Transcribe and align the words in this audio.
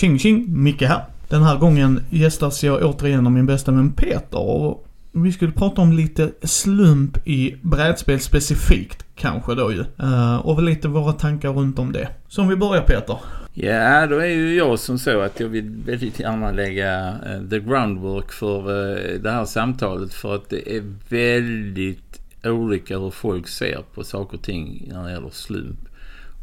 Tjing 0.00 0.18
tjing, 0.18 0.44
Micke 0.48 0.82
här. 0.82 1.04
Den 1.28 1.42
här 1.42 1.58
gången 1.58 2.00
gästas 2.10 2.64
jag 2.64 2.82
återigen 2.82 3.26
av 3.26 3.32
min 3.32 3.46
bästa 3.46 3.72
vän 3.72 3.92
Peter 3.92 4.38
och 4.38 4.86
vi 5.12 5.32
skulle 5.32 5.52
prata 5.52 5.82
om 5.82 5.92
lite 5.92 6.30
slump 6.42 7.28
i 7.28 7.54
brädspel 7.62 8.20
specifikt 8.20 9.04
kanske 9.14 9.54
då 9.54 9.72
ju. 9.72 9.84
Eh, 9.98 10.36
och 10.36 10.62
lite 10.62 10.88
våra 10.88 11.12
tankar 11.12 11.52
runt 11.52 11.78
om 11.78 11.92
det. 11.92 12.08
Så 12.28 12.42
om 12.42 12.48
vi 12.48 12.56
börjar 12.56 12.82
Peter. 12.82 13.16
Ja, 13.52 14.06
då 14.06 14.16
är 14.16 14.26
ju 14.26 14.56
jag 14.56 14.78
som 14.78 14.98
så 14.98 15.20
att 15.20 15.40
jag 15.40 15.48
vill 15.48 15.82
väldigt 15.86 16.20
gärna 16.20 16.52
lägga 16.52 17.08
eh, 17.08 17.48
the 17.50 17.58
groundwork 17.60 18.32
för 18.32 18.58
eh, 18.58 19.20
det 19.20 19.30
här 19.30 19.44
samtalet 19.44 20.14
för 20.14 20.34
att 20.34 20.48
det 20.50 20.76
är 20.76 20.82
väldigt 21.08 22.20
olika 22.44 22.98
hur 22.98 23.10
folk 23.10 23.48
ser 23.48 23.82
på 23.94 24.04
saker 24.04 24.36
och 24.36 24.42
ting 24.42 24.90
när 24.92 25.04
det 25.04 25.12
gäller 25.12 25.30
slump. 25.30 25.88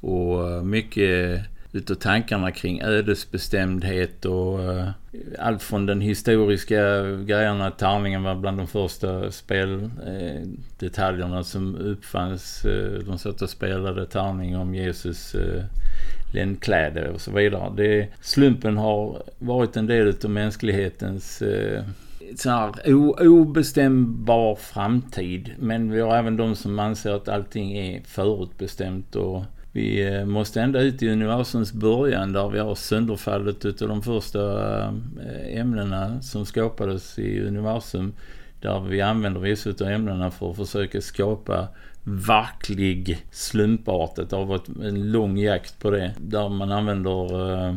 Och 0.02 0.66
mycket 0.66 1.42
utav 1.78 1.96
tankarna 1.96 2.52
kring 2.52 2.82
ödesbestämdhet 2.82 4.26
och 4.26 4.60
uh, 4.60 4.90
allt 5.40 5.64
från 5.64 5.86
den 5.86 6.02
historiska 6.02 7.04
grejerna, 7.26 7.72
tärningen 7.72 8.24
var 8.24 8.36
bland 8.36 8.58
de 8.58 8.68
första 8.68 9.32
speldetaljerna 9.32 11.34
eh, 11.34 11.38
uh, 11.38 11.44
som 11.44 11.76
uppfanns. 11.76 12.66
Uh, 12.66 13.00
de 13.00 13.18
satt 13.18 13.42
och 13.42 13.50
spelade 13.50 14.06
tärning 14.06 14.58
om 14.58 14.76
Jesus 14.76 15.36
uh, 15.36 15.64
och 17.14 17.22
så 17.22 17.32
vidare. 17.32 17.74
Det, 17.78 18.08
slumpen 18.22 18.78
har 18.78 19.24
varit 19.40 19.78
en 19.78 19.88
del 19.88 20.08
utav 20.08 20.32
mänsklighetens 20.32 21.42
uh, 21.42 21.82
så 22.36 22.50
här 22.50 22.74
obestämbar 23.28 24.56
framtid. 24.56 25.52
Men 25.60 25.92
vi 25.92 26.00
har 26.00 26.18
även 26.18 26.38
de 26.38 26.56
som 26.56 26.80
anser 26.80 27.12
att 27.12 27.30
allting 27.30 27.78
är 27.78 28.02
förutbestämt 28.02 29.16
och 29.16 29.44
vi 29.78 30.14
eh, 30.14 30.26
måste 30.26 30.62
ända 30.62 30.82
ut 30.82 31.04
i 31.04 31.10
universums 31.10 31.74
början 31.74 32.34
där 32.34 32.50
vi 32.50 32.60
har 32.60 32.76
sönderfallet 32.76 33.66
utav 33.66 33.88
de 33.88 34.02
första 34.02 34.84
eh, 34.84 35.60
ämnena 35.60 36.22
som 36.22 36.46
skapades 36.46 37.20
i 37.20 37.42
universum. 37.42 38.14
Där 38.62 38.80
vi 38.80 39.02
använder 39.02 39.42
vissa 39.42 39.70
utav 39.70 39.88
ämnena 39.88 40.32
för 40.32 40.52
att 40.52 40.58
försöka 40.58 41.02
skapa 41.02 41.68
verklig 42.04 43.18
slumpartet. 43.32 44.30
Det 44.30 44.36
har 44.36 44.46
varit 44.46 44.68
en 44.84 45.12
lång 45.12 45.38
jakt 45.38 45.80
på 45.80 45.92
det. 45.92 46.14
Där 46.18 46.50
man 46.50 46.72
använder, 46.72 47.54
eh, 47.54 47.76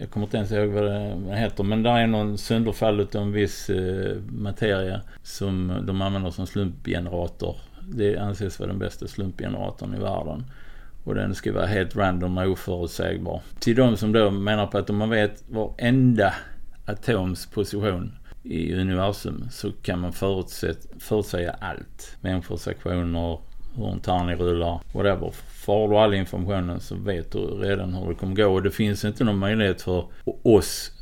jag 0.00 0.10
kommer 0.10 0.26
inte 0.26 0.36
ens 0.36 0.52
ihåg 0.52 0.68
vad 0.68 0.84
det 0.84 1.36
heter, 1.36 1.64
men 1.64 1.82
där 1.82 1.98
är 1.98 2.06
någon 2.06 2.38
sönderfall 2.38 3.00
utav 3.00 3.22
en 3.22 3.32
viss 3.32 3.70
materia 4.28 5.00
som 5.22 5.72
de 5.86 6.02
använder 6.02 6.30
som 6.30 6.46
slumpgenerator. 6.46 7.56
Det 7.80 8.16
anses 8.16 8.60
vara 8.60 8.68
den 8.68 8.78
bästa 8.78 9.06
slumpgeneratorn 9.06 9.94
i 9.94 9.98
världen. 9.98 10.44
Och 11.08 11.14
den 11.14 11.34
ska 11.34 11.52
vara 11.52 11.66
helt 11.66 11.96
random 11.96 12.38
och 12.38 12.46
oförutsägbar. 12.46 13.42
Till 13.60 13.76
de 13.76 13.96
som 13.96 14.12
då 14.12 14.30
menar 14.30 14.66
på 14.66 14.78
att 14.78 14.90
om 14.90 14.96
man 14.96 15.10
vet 15.10 15.44
varenda 15.48 16.34
atoms 16.86 17.46
position 17.46 18.12
i 18.42 18.74
universum 18.74 19.48
så 19.50 19.72
kan 19.72 19.98
man 19.98 20.12
förutsäga 20.98 21.50
allt. 21.60 22.16
Människors 22.20 22.68
aktioner, 22.68 23.38
hur 23.76 23.92
en 23.92 24.00
tärning 24.00 24.36
rullar, 24.36 24.80
whatever. 24.92 25.30
Får 25.64 25.88
du 25.88 25.96
all 25.96 26.14
informationen 26.14 26.80
så 26.80 26.94
vet 26.94 27.32
du 27.32 27.38
redan 27.38 27.94
hur 27.94 28.08
det 28.08 28.14
kommer 28.14 28.36
gå. 28.36 28.46
Och 28.46 28.62
det 28.62 28.70
finns 28.70 29.04
inte 29.04 29.24
någon 29.24 29.38
möjlighet 29.38 29.82
för 29.82 30.06
oss 30.42 30.92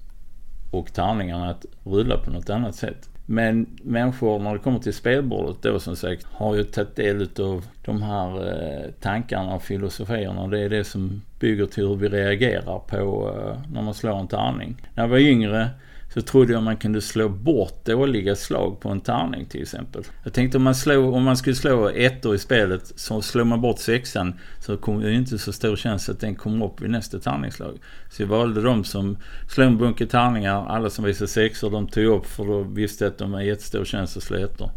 och 0.71 0.93
tärningarna 0.93 1.51
att 1.51 1.67
rulla 1.85 2.19
på 2.19 2.31
något 2.31 2.51
annat 2.51 2.75
sätt. 2.75 3.09
Men 3.27 3.67
människor 3.83 4.39
när 4.39 4.53
det 4.53 4.59
kommer 4.59 4.79
till 4.79 4.95
spelbordet 4.95 5.63
då 5.63 5.79
som 5.79 5.97
sagt 5.97 6.27
har 6.33 6.55
ju 6.55 6.65
tagit 6.65 6.97
del 6.97 7.29
av 7.41 7.65
de 7.85 8.03
här 8.03 8.49
eh, 8.49 8.91
tankarna 9.01 9.55
och 9.55 9.63
filosofierna. 9.63 10.47
Det 10.47 10.61
är 10.61 10.69
det 10.69 10.85
som 10.85 11.23
bygger 11.41 11.67
till 11.67 11.87
hur 11.87 11.97
vi 11.97 12.09
reagerar 12.09 12.79
på 12.79 13.35
eh, 13.37 13.73
när 13.73 13.83
man 13.83 13.95
slår 13.95 14.19
en 14.19 14.29
tärning. 14.29 14.77
När 14.95 15.05
jag 15.05 15.09
var 15.09 15.19
yngre 15.19 15.69
så 16.17 16.23
trodde 16.23 16.53
jag 16.53 16.63
man 16.63 16.77
kunde 16.77 17.01
slå 17.01 17.29
bort 17.29 17.85
dåliga 17.85 18.37
slag 18.37 18.81
på 18.81 18.89
en 18.89 19.01
tärning 19.01 19.47
till 19.47 19.63
exempel. 19.63 20.03
Jag 20.25 20.33
tänkte 20.33 20.59
om 20.59 20.65
man, 20.65 20.75
slår, 20.75 21.15
om 21.15 21.23
man 21.23 21.37
skulle 21.37 21.57
slå 21.57 21.89
ettor 21.89 22.35
i 22.35 22.39
spelet 22.39 22.93
så 22.97 23.23
slår 23.23 23.45
man 23.45 23.61
bort 23.61 23.79
sexan 23.79 24.35
så 24.61 24.77
kommer 24.77 25.05
det 25.05 25.13
inte 25.13 25.39
så 25.39 25.53
stor 25.53 25.77
chans 25.77 26.09
att 26.09 26.21
den 26.21 26.35
kommer 26.35 26.67
upp 26.67 26.81
vid 26.81 26.91
nästa 26.91 27.19
tärningsslag. 27.19 27.79
Så 28.11 28.23
jag 28.23 28.27
valde 28.27 28.63
de 28.63 28.85
som 28.85 29.17
slog 29.49 29.67
en 29.67 29.79
bunke 29.79 30.07
tärningar, 30.07 30.67
alla 30.69 30.91
som 30.91 31.05
visade 31.05 31.29
sexor 31.29 31.71
de 31.71 31.87
tog 31.87 32.05
upp 32.05 32.27
för 32.27 32.45
då 32.45 32.63
visste 32.63 33.05
jag 33.05 33.11
att 33.11 33.19
de 33.19 33.33
har 33.35 33.41
jättestor 33.41 33.85
chans 33.85 34.17
att 34.17 34.23
slå 34.23 34.37
ettor. 34.37 34.71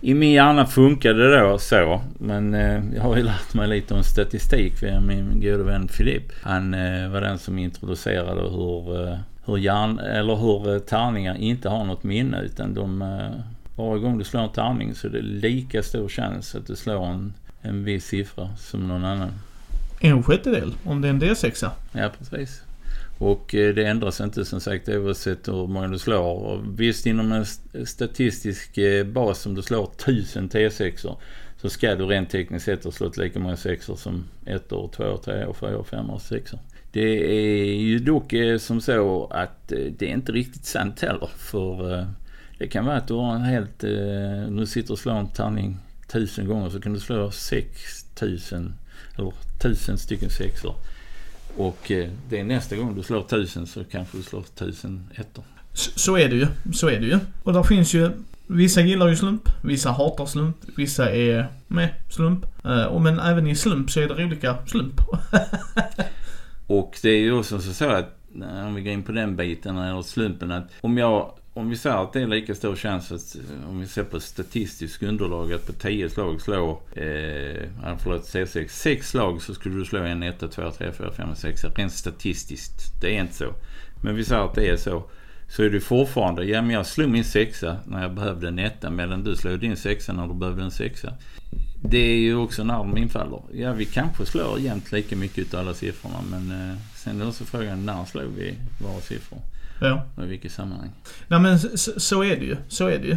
I 0.00 0.14
min 0.14 0.32
hjärna 0.32 0.66
funkade 0.66 1.30
det 1.30 1.40
då 1.40 1.58
så 1.58 2.00
men 2.18 2.54
eh, 2.54 2.82
jag 2.94 3.02
har 3.02 3.16
ju 3.16 3.22
lärt 3.22 3.54
mig 3.54 3.68
lite 3.68 3.94
om 3.94 4.02
statistik 4.02 4.82
via 4.82 5.00
min 5.00 5.40
gode 5.40 5.64
vän 5.64 5.88
Filip. 5.88 6.32
Han 6.42 6.74
eh, 6.74 7.08
var 7.08 7.20
den 7.20 7.38
som 7.38 7.58
introducerade 7.58 8.40
hur 8.40 9.08
eh, 9.08 9.18
hur, 9.46 9.56
hjärn, 9.56 9.98
eller 9.98 10.36
hur 10.36 10.74
eh, 10.74 10.78
tärningar 10.78 11.36
inte 11.36 11.68
har 11.68 11.84
något 11.84 12.04
minne 12.04 12.40
utan 12.40 12.74
de, 12.74 13.02
eh, 13.02 13.40
varje 13.76 14.02
gång 14.02 14.18
du 14.18 14.24
slår 14.24 14.40
en 14.40 14.52
tärning 14.52 14.94
så 14.94 15.06
är 15.06 15.10
det 15.10 15.22
lika 15.22 15.82
stor 15.82 16.08
chans 16.08 16.54
att 16.54 16.66
du 16.66 16.76
slår 16.76 17.06
en, 17.06 17.34
en 17.62 17.84
viss 17.84 18.06
siffra 18.06 18.48
som 18.56 18.88
någon 18.88 19.04
annan. 19.04 19.30
En 20.00 20.22
sjättedel 20.22 20.74
om 20.84 21.00
det 21.00 21.08
är 21.08 21.10
en 21.10 21.22
D6? 21.22 21.70
Ja, 21.92 22.10
precis. 22.18 22.62
Och 23.18 23.54
eh, 23.54 23.74
det 23.74 23.86
ändras 23.86 24.20
inte 24.20 24.44
som 24.44 24.60
sagt 24.60 24.88
oavsett 24.88 25.48
hur 25.48 25.66
många 25.66 25.88
du 25.88 25.98
slår. 25.98 26.24
Och 26.24 26.80
visst 26.80 27.06
inom 27.06 27.32
en 27.32 27.46
statistisk 27.86 28.78
bas 29.06 29.46
om 29.46 29.54
du 29.54 29.62
slår 29.62 29.84
1000 29.84 30.48
T6 30.48 31.16
så 31.60 31.70
ska 31.70 31.94
du 31.94 32.06
rent 32.06 32.30
tekniskt 32.30 32.64
sett 32.64 32.84
ha 32.84 32.92
slått 32.92 33.16
lika 33.16 33.38
många 33.38 33.56
sexor 33.56 33.96
som 33.96 34.24
1 34.44 34.72
och 34.72 34.92
2, 34.92 35.16
3, 35.16 35.46
4, 35.60 35.84
5 35.84 36.10
och 36.10 36.22
6. 36.22 36.54
Det 36.96 37.38
är 37.38 37.74
ju 37.74 37.98
dock 37.98 38.32
eh, 38.32 38.58
som 38.58 38.80
så 38.80 39.26
att 39.30 39.72
eh, 39.72 39.78
det 39.98 40.10
är 40.10 40.14
inte 40.14 40.32
riktigt 40.32 40.64
sant 40.64 41.00
heller. 41.00 41.28
För 41.36 41.98
eh, 41.98 42.06
det 42.58 42.66
kan 42.66 42.84
vara 42.84 42.96
att 42.96 43.08
du 43.08 43.14
har 43.14 43.34
en 43.34 43.42
helt... 43.42 43.82
Nu 44.50 44.66
sitter 44.66 44.92
och 44.92 44.98
slår 44.98 45.14
en 45.14 45.28
tärning 45.28 45.76
tusen 46.08 46.46
gånger 46.46 46.70
så 46.70 46.80
kan 46.80 46.92
du 46.92 47.00
slå 47.00 47.30
6000 47.30 48.74
eller 49.18 49.32
tusen 49.62 49.98
stycken 49.98 50.30
sexor. 50.30 50.74
Och 51.56 51.92
det 52.28 52.40
är 52.40 52.44
nästa 52.44 52.76
gång 52.76 52.94
du 52.94 53.02
slår 53.02 53.22
tusen 53.22 53.66
så 53.66 53.84
kanske 53.84 54.16
du 54.16 54.22
slår 54.22 54.42
tusen 54.42 55.10
ettor. 55.14 55.44
Så 55.74 56.18
är 56.18 56.28
det 56.28 56.36
ju. 56.36 56.46
Så 56.74 56.88
är 56.88 57.00
det 57.00 57.06
ju. 57.06 57.18
Och 57.42 57.52
där 57.52 57.62
finns 57.62 57.94
ju 57.94 58.10
Vissa 58.46 58.80
gillar 58.80 59.08
ju 59.08 59.16
slump, 59.16 59.48
vissa 59.62 59.90
hatar 59.90 60.26
slump, 60.26 60.56
vissa 60.76 61.10
är 61.10 61.48
med 61.66 61.94
slump. 62.10 62.46
Och 62.90 63.00
men 63.00 63.20
även 63.20 63.46
i 63.46 63.56
slump 63.56 63.90
så 63.90 64.00
är 64.00 64.08
det 64.08 64.24
olika 64.24 64.56
slump. 64.66 65.00
Och 66.66 66.98
det 67.02 67.10
är 67.10 67.18
ju 67.18 67.32
också 67.32 67.60
så 67.60 67.84
att, 67.84 68.18
om 68.66 68.74
vi 68.74 68.82
går 68.82 68.92
in 68.92 69.02
på 69.02 69.12
den 69.12 69.36
biten, 69.36 69.78
eller 69.78 70.02
slumpen, 70.02 70.50
att 70.50 70.70
om 70.80 70.98
jag 70.98 71.32
om 71.56 71.70
vi 71.70 71.76
säger 71.76 72.02
att 72.02 72.12
det 72.12 72.20
är 72.20 72.26
lika 72.26 72.54
stor 72.54 72.76
chans 72.76 73.12
att, 73.12 73.36
om 73.68 73.80
vi 73.80 73.86
ser 73.86 74.04
på 74.04 74.20
statistiskt 74.20 75.02
underlag, 75.02 75.52
att 75.52 75.66
på 75.66 75.72
10 75.72 76.10
slag 76.10 76.40
slå, 76.40 76.70
eh, 76.92 77.68
förlåt 77.98 78.22
C6, 78.22 78.68
6 78.68 79.08
slag 79.10 79.42
så 79.42 79.54
skulle 79.54 79.78
du 79.78 79.84
slå 79.84 80.02
en 80.02 80.22
1, 80.22 80.38
2, 80.38 80.70
3, 80.70 80.92
4, 80.92 81.12
5, 81.12 81.34
6. 81.34 81.64
Rent 81.64 81.92
statistiskt. 81.92 83.00
Det 83.00 83.16
är 83.16 83.20
inte 83.20 83.34
så. 83.34 83.54
Men 84.02 84.16
vi 84.16 84.24
säger 84.24 84.44
att 84.44 84.54
det 84.54 84.68
är 84.68 84.76
så. 84.76 85.02
Så 85.48 85.62
är 85.62 85.70
det 85.70 85.80
fortfarande, 85.80 86.44
ja 86.44 86.62
men 86.62 86.70
jag 86.70 86.86
slog 86.86 87.10
min 87.10 87.24
sexa 87.24 87.76
när 87.86 88.02
jag 88.02 88.14
behövde 88.14 88.48
en 88.48 88.58
etta 88.58 88.90
medan 88.90 89.24
du 89.24 89.36
slog 89.36 89.60
din 89.60 89.76
sexa 89.76 90.12
när 90.12 90.26
du 90.26 90.34
behövde 90.34 90.62
en 90.62 90.70
sexa 90.70 91.12
det 91.90 91.98
är 91.98 92.16
ju 92.16 92.36
också 92.36 92.64
när 92.64 92.78
de 92.78 92.96
infaller. 92.96 93.40
Ja, 93.52 93.72
vi 93.72 93.84
kanske 93.84 94.26
slår 94.26 94.58
jämnt 94.58 94.92
lika 94.92 95.16
mycket 95.16 95.54
av 95.54 95.60
alla 95.60 95.74
siffrorna 95.74 96.18
men 96.30 96.70
eh, 96.70 96.76
sen 96.94 97.20
är 97.20 97.28
också 97.28 97.44
frågan 97.44 97.86
när 97.86 98.04
slår 98.04 98.22
vi 98.22 98.54
våra 98.78 99.00
siffror? 99.00 99.38
Ja. 99.80 100.02
Och 100.16 100.24
i 100.24 100.26
vilket 100.26 100.52
sammanhang? 100.52 100.90
Nej 101.28 101.40
men 101.40 101.58
så, 101.58 102.00
så, 102.00 102.24
är 102.24 102.36
det 102.36 102.44
ju. 102.44 102.56
Så 102.68 102.86
är 102.86 102.98
det 102.98 103.06
ju. 103.06 103.16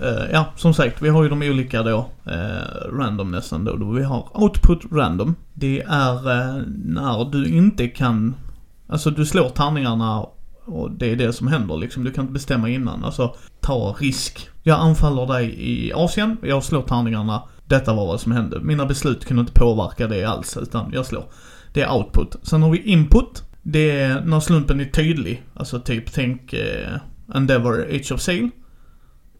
Uh, 0.00 0.30
ja, 0.32 0.52
som 0.56 0.74
sagt, 0.74 1.02
vi 1.02 1.08
har 1.08 1.22
ju 1.22 1.28
de 1.28 1.42
olika 1.42 1.82
då, 1.82 2.10
uh, 2.26 2.98
randomnessen 2.98 3.64
då. 3.64 3.76
då. 3.76 3.90
Vi 3.90 4.02
har 4.02 4.42
output 4.42 4.92
random. 4.92 5.34
Det 5.54 5.82
är 5.82 6.14
uh, 6.14 6.62
när 6.84 7.30
du 7.30 7.48
inte 7.48 7.88
kan, 7.88 8.34
alltså 8.88 9.10
du 9.10 9.26
slår 9.26 9.48
tärningarna 9.48 10.26
och 10.64 10.90
det 10.90 11.12
är 11.12 11.16
det 11.16 11.32
som 11.32 11.46
händer 11.46 11.76
liksom. 11.76 12.04
Du 12.04 12.12
kan 12.12 12.22
inte 12.22 12.32
bestämma 12.32 12.68
innan. 12.68 13.04
Alltså, 13.04 13.34
ta 13.60 13.96
risk. 13.98 14.48
Jag 14.62 14.80
anfaller 14.80 15.26
dig 15.26 15.54
i 15.58 15.92
Asien, 15.92 16.36
jag 16.42 16.64
slår 16.64 16.82
tärningarna 16.82 17.42
detta 17.66 17.94
var 17.94 18.06
vad 18.06 18.20
som 18.20 18.32
hände. 18.32 18.60
Mina 18.60 18.86
beslut 18.86 19.24
kunde 19.24 19.40
inte 19.40 19.52
påverka 19.52 20.06
det 20.06 20.24
alls, 20.24 20.56
utan 20.56 20.90
jag 20.92 21.06
slår. 21.06 21.24
Det 21.72 21.82
är 21.82 21.92
output. 21.92 22.36
Sen 22.42 22.62
har 22.62 22.70
vi 22.70 22.78
input. 22.78 23.42
Det 23.62 23.90
är 23.90 24.20
när 24.20 24.40
slumpen 24.40 24.80
är 24.80 24.84
tydlig. 24.84 25.42
Alltså 25.54 25.80
typ, 25.80 26.12
tänk 26.12 26.52
eh, 26.52 26.98
Endeavor 27.28 27.86
Age 27.94 28.12
of 28.12 28.20
sale. 28.20 28.50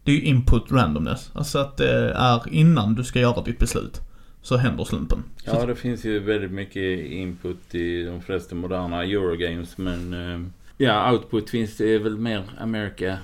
Det 0.03 0.11
är 0.11 0.15
ju 0.15 0.21
input 0.21 0.71
randomness. 0.71 1.31
Alltså 1.33 1.59
att 1.59 1.77
det 1.77 2.11
är 2.11 2.53
innan 2.53 2.95
du 2.95 3.03
ska 3.03 3.19
göra 3.19 3.43
ditt 3.43 3.59
beslut. 3.59 4.01
Så 4.41 4.57
händer 4.57 4.83
slumpen. 4.83 5.23
Ja, 5.45 5.65
det 5.65 5.75
finns 5.75 6.05
ju 6.05 6.19
väldigt 6.19 6.51
mycket 6.51 7.05
input 7.05 7.75
i 7.75 8.03
de 8.03 8.21
flesta 8.21 8.55
moderna 8.55 9.03
Eurogames, 9.03 9.77
men 9.77 10.13
eh, 10.13 10.49
ja, 10.77 11.11
output 11.11 11.49
finns 11.49 11.77
det 11.77 11.97
väl 11.97 12.17
mer 12.17 12.43
America 12.59 13.17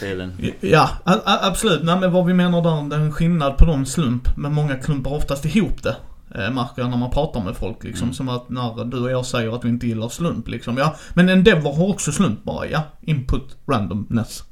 delen. 0.00 0.32
Ja, 0.60 0.90
absolut. 1.24 1.82
Nej, 1.82 2.00
men 2.00 2.12
vad 2.12 2.26
vi 2.26 2.34
menar 2.34 2.62
där, 2.62 2.88
det 2.88 2.96
är 2.96 3.00
en 3.00 3.12
skillnad 3.12 3.56
på 3.56 3.64
de 3.64 3.86
slump. 3.86 4.28
Men 4.36 4.52
många 4.52 4.76
klumpar 4.76 5.10
oftast 5.10 5.44
ihop 5.44 5.82
det. 5.82 5.96
Eh, 6.34 6.50
märker 6.50 6.82
jag 6.82 6.90
när 6.90 6.96
man 6.96 7.10
pratar 7.10 7.40
med 7.40 7.56
folk 7.56 7.84
liksom. 7.84 8.04
Mm. 8.04 8.14
Som 8.14 8.28
att 8.28 8.48
när 8.48 8.84
du 8.84 9.00
och 9.00 9.10
jag 9.10 9.26
säger 9.26 9.56
att 9.56 9.64
vi 9.64 9.68
inte 9.68 9.86
gillar 9.86 10.08
slump 10.08 10.48
liksom. 10.48 10.76
Ja, 10.76 10.96
men 11.14 11.28
Endeavor 11.28 11.72
har 11.72 11.88
också 11.88 12.12
slump 12.12 12.44
bara, 12.44 12.66
ja. 12.66 12.82
Input 13.00 13.56
randomness. 13.66 14.44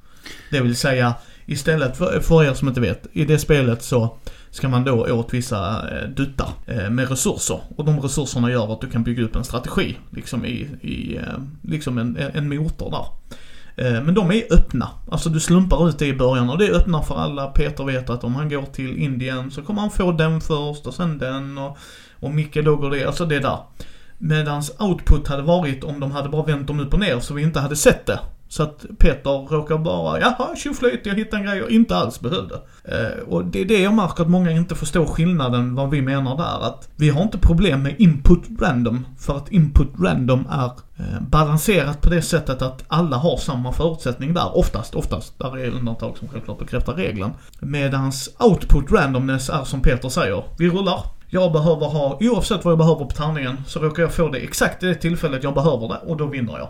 Det 0.50 0.60
vill 0.60 0.76
säga, 0.76 1.14
istället 1.46 1.96
för, 1.96 2.20
för 2.20 2.44
er 2.44 2.54
som 2.54 2.68
inte 2.68 2.80
vet, 2.80 3.06
i 3.12 3.24
det 3.24 3.38
spelet 3.38 3.82
så 3.82 4.16
ska 4.50 4.68
man 4.68 4.84
då 4.84 5.12
åt 5.12 5.34
vissa 5.34 5.88
eh, 5.90 6.08
duttar 6.08 6.48
eh, 6.66 6.90
med 6.90 7.10
resurser. 7.10 7.60
Och 7.76 7.84
de 7.84 8.00
resurserna 8.00 8.50
gör 8.50 8.72
att 8.72 8.80
du 8.80 8.90
kan 8.90 9.02
bygga 9.02 9.22
upp 9.22 9.36
en 9.36 9.44
strategi, 9.44 9.96
liksom 10.10 10.44
i, 10.44 10.68
i 10.80 11.16
eh, 11.16 11.22
liksom 11.62 11.98
en, 11.98 12.16
en 12.16 12.48
motor 12.48 12.90
där. 12.90 13.06
Eh, 13.76 14.02
men 14.02 14.14
de 14.14 14.30
är 14.30 14.42
öppna. 14.52 14.88
Alltså 15.10 15.28
du 15.28 15.40
slumpar 15.40 15.88
ut 15.88 15.98
det 15.98 16.06
i 16.06 16.16
början 16.16 16.50
och 16.50 16.58
det 16.58 16.66
är 16.66 16.74
öppna 16.74 17.02
för 17.02 17.14
alla. 17.14 17.46
Peter 17.46 17.84
vet 17.84 18.10
att 18.10 18.24
om 18.24 18.34
han 18.34 18.48
går 18.48 18.62
till 18.62 18.96
Indien 18.98 19.50
så 19.50 19.62
kommer 19.62 19.80
han 19.80 19.90
få 19.90 20.12
den 20.12 20.40
först 20.40 20.86
och 20.86 20.94
sen 20.94 21.18
den 21.18 21.58
och, 21.58 21.78
och 22.20 22.30
Micke 22.30 22.64
då 22.64 22.76
går 22.76 22.90
det, 22.90 23.04
alltså 23.04 23.26
det 23.26 23.38
där. 23.38 23.58
Medans 24.18 24.72
output 24.78 25.28
hade 25.28 25.42
varit 25.42 25.84
om 25.84 26.00
de 26.00 26.10
hade 26.10 26.28
bara 26.28 26.42
vänt 26.42 26.66
dem 26.66 26.80
upp 26.80 26.94
och 26.94 27.00
ner 27.00 27.20
så 27.20 27.34
vi 27.34 27.42
inte 27.42 27.60
hade 27.60 27.76
sett 27.76 28.06
det. 28.06 28.20
Så 28.48 28.62
att 28.62 28.84
Peter 28.98 29.48
råkar 29.48 29.78
bara, 29.78 30.20
jaha 30.20 30.56
tjoflöjt 30.56 31.06
jag 31.06 31.14
hittade 31.14 31.36
en 31.36 31.46
grej 31.48 31.58
jag 31.58 31.70
inte 31.70 31.96
alls 31.96 32.20
behövde. 32.20 32.54
Eh, 32.84 33.28
och 33.28 33.44
det 33.44 33.60
är 33.60 33.64
det 33.64 33.82
jag 33.82 33.94
märker 33.94 34.22
att 34.22 34.30
många 34.30 34.50
inte 34.50 34.74
förstår 34.74 35.06
skillnaden 35.06 35.74
vad 35.74 35.90
vi 35.90 36.02
menar 36.02 36.36
där. 36.36 36.66
Att 36.66 36.88
vi 36.96 37.08
har 37.08 37.22
inte 37.22 37.38
problem 37.38 37.82
med 37.82 37.94
input 37.98 38.42
random 38.60 39.06
för 39.18 39.36
att 39.36 39.52
input 39.52 39.88
random 39.98 40.46
är 40.50 40.70
balanserat 41.20 42.00
på 42.00 42.10
det 42.10 42.22
sättet 42.22 42.62
att 42.62 42.84
alla 42.88 43.16
har 43.16 43.36
samma 43.36 43.72
förutsättning 43.72 44.34
där. 44.34 44.56
Oftast, 44.58 44.94
oftast. 44.94 45.38
Där 45.38 45.58
är 45.58 45.70
undantag 45.70 46.18
som 46.18 46.28
självklart 46.28 46.58
bekräftar 46.58 46.94
regeln. 46.94 47.30
Medans 47.60 48.30
output 48.38 48.92
randomness 48.92 49.50
är 49.50 49.64
som 49.64 49.80
Peter 49.80 50.08
säger, 50.08 50.44
vi 50.58 50.70
rullar. 50.70 51.00
Jag 51.28 51.52
behöver 51.52 51.86
ha, 51.86 52.18
oavsett 52.20 52.64
vad 52.64 52.72
jag 52.72 52.78
behöver 52.78 53.04
på 53.04 53.10
tärningen, 53.10 53.56
så 53.66 53.80
råkar 53.80 54.02
jag 54.02 54.14
få 54.14 54.28
det 54.28 54.38
exakt 54.38 54.82
i 54.82 54.86
det 54.86 54.94
tillfället 54.94 55.42
jag 55.44 55.54
behöver 55.54 55.88
det 55.88 55.98
och 56.06 56.16
då 56.16 56.26
vinner 56.26 56.58
jag. 56.58 56.68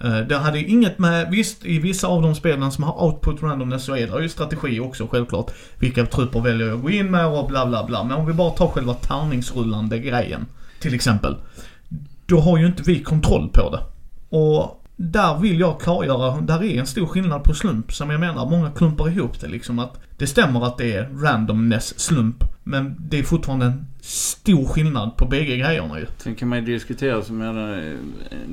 Eh, 0.00 0.26
Det 0.26 0.36
hade 0.36 0.58
inget 0.58 0.98
med, 0.98 1.30
visst 1.30 1.64
i 1.64 1.78
vissa 1.78 2.06
av 2.06 2.22
de 2.22 2.34
spelen 2.34 2.72
som 2.72 2.84
har 2.84 3.04
output 3.04 3.42
randomness 3.42 3.84
så 3.84 3.96
är 3.96 4.06
det 4.06 4.22
ju 4.22 4.28
strategi 4.28 4.80
också 4.80 5.06
självklart. 5.10 5.50
Vilka 5.78 6.06
trupper 6.06 6.40
väljer 6.40 6.66
jag 6.66 6.76
att 6.76 6.82
gå 6.82 6.90
in 6.90 7.10
med 7.10 7.26
och 7.26 7.48
bla 7.48 7.66
bla 7.66 7.84
bla. 7.84 8.04
Men 8.04 8.16
om 8.16 8.26
vi 8.26 8.32
bara 8.32 8.50
tar 8.50 8.68
själva 8.68 8.94
tärningsrullande 8.94 9.98
grejen. 9.98 10.46
Till 10.80 10.94
exempel. 10.94 11.36
Då 12.28 12.40
har 12.40 12.58
ju 12.58 12.66
inte 12.66 12.82
vi 12.82 13.02
kontroll 13.02 13.48
på 13.48 13.70
det. 13.70 13.80
Och 14.36 14.84
där 14.96 15.38
vill 15.38 15.60
jag 15.60 15.80
klargöra, 15.80 16.40
där 16.40 16.64
är 16.64 16.80
en 16.80 16.86
stor 16.86 17.06
skillnad 17.06 17.44
på 17.44 17.54
slump 17.54 17.92
som 17.92 18.10
jag 18.10 18.20
menar, 18.20 18.50
många 18.50 18.70
klumpar 18.70 19.08
ihop 19.08 19.40
det 19.40 19.48
liksom 19.48 19.78
att 19.78 20.00
det 20.18 20.26
stämmer 20.26 20.66
att 20.66 20.78
det 20.78 20.92
är 20.92 21.08
randomness 21.22 21.98
slump. 21.98 22.44
Men 22.64 22.96
det 22.98 23.18
är 23.18 23.22
fortfarande 23.22 23.66
en 23.66 23.86
stor 24.00 24.64
skillnad 24.64 25.16
på 25.16 25.26
bägge 25.26 25.56
grejerna 25.56 26.00
ju. 26.00 26.06
Sen 26.16 26.34
kan 26.34 26.48
man 26.48 26.58
ju 26.58 26.64
diskutera 26.64 27.22
som 27.22 27.40
jag 27.40 27.82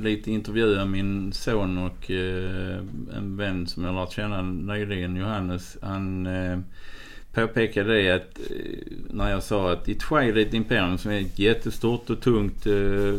lite 0.02 0.30
intervjuer 0.30 0.84
min 0.84 1.32
son 1.32 1.78
och 1.78 2.10
eh, 2.10 2.78
en 3.16 3.36
vän 3.36 3.66
som 3.66 3.84
jag 3.84 3.94
lärt 3.94 4.12
känna 4.12 4.42
nyligen, 4.42 5.16
Johannes. 5.16 5.76
Han 5.82 6.26
eh, 6.26 6.58
påpekade 7.36 8.02
det 8.02 8.10
att 8.10 8.38
eh, 8.50 8.92
när 9.10 9.30
jag 9.30 9.42
sa 9.42 9.72
att 9.72 9.88
i 9.88 9.94
Twilight 9.94 10.54
Imperium 10.54 10.98
som 10.98 11.10
är 11.10 11.20
ett 11.20 11.38
jättestort 11.38 12.10
och 12.10 12.20
tungt 12.20 12.66
eh, 12.66 13.14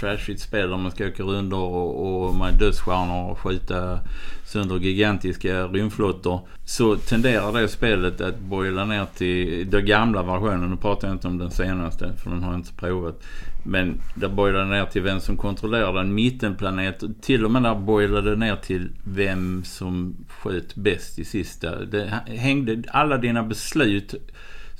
trashigt 0.00 0.40
spel 0.40 0.70
där 0.70 0.76
man 0.76 0.90
ska 0.90 1.06
åka 1.06 1.22
rundor 1.22 1.60
och, 1.60 2.26
och 2.26 2.34
med 2.34 2.54
dödsstjärnor 2.54 3.30
och 3.30 3.38
skjuta 3.38 3.98
sönder 4.46 4.78
gigantiska 4.78 5.66
rymdflottor. 5.66 6.40
Så 6.64 6.96
tenderar 6.96 7.52
det 7.52 7.68
spelet 7.68 8.20
att 8.20 8.38
boila 8.38 8.84
ner 8.84 9.06
till 9.16 9.70
den 9.70 9.86
gamla 9.86 10.22
versionen. 10.22 10.70
Nu 10.70 10.76
pratar 10.76 11.08
jag 11.08 11.14
inte 11.14 11.28
om 11.28 11.38
den 11.38 11.50
senaste 11.50 12.12
för 12.16 12.30
den 12.30 12.42
har 12.42 12.52
jag 12.52 12.60
inte 12.60 12.72
provat. 12.72 13.22
Men 13.62 14.00
där 14.14 14.28
boilade 14.28 14.64
det 14.64 14.70
ner 14.70 14.84
till 14.84 15.02
vem 15.02 15.20
som 15.20 15.36
kontrollerade 15.36 16.00
en 16.00 16.14
mittenplanet. 16.14 17.02
Till 17.20 17.44
och 17.44 17.50
med 17.50 17.62
där 17.62 17.74
boilade 17.74 18.30
det 18.30 18.36
ner 18.36 18.56
till 18.56 18.88
vem 19.04 19.64
som 19.64 20.16
sköt 20.28 20.74
bäst 20.74 21.18
i 21.18 21.24
sista. 21.24 21.84
Det 21.84 22.20
hängde 22.26 22.82
alla 22.88 23.16
dina 23.16 23.42
beslut 23.42 24.14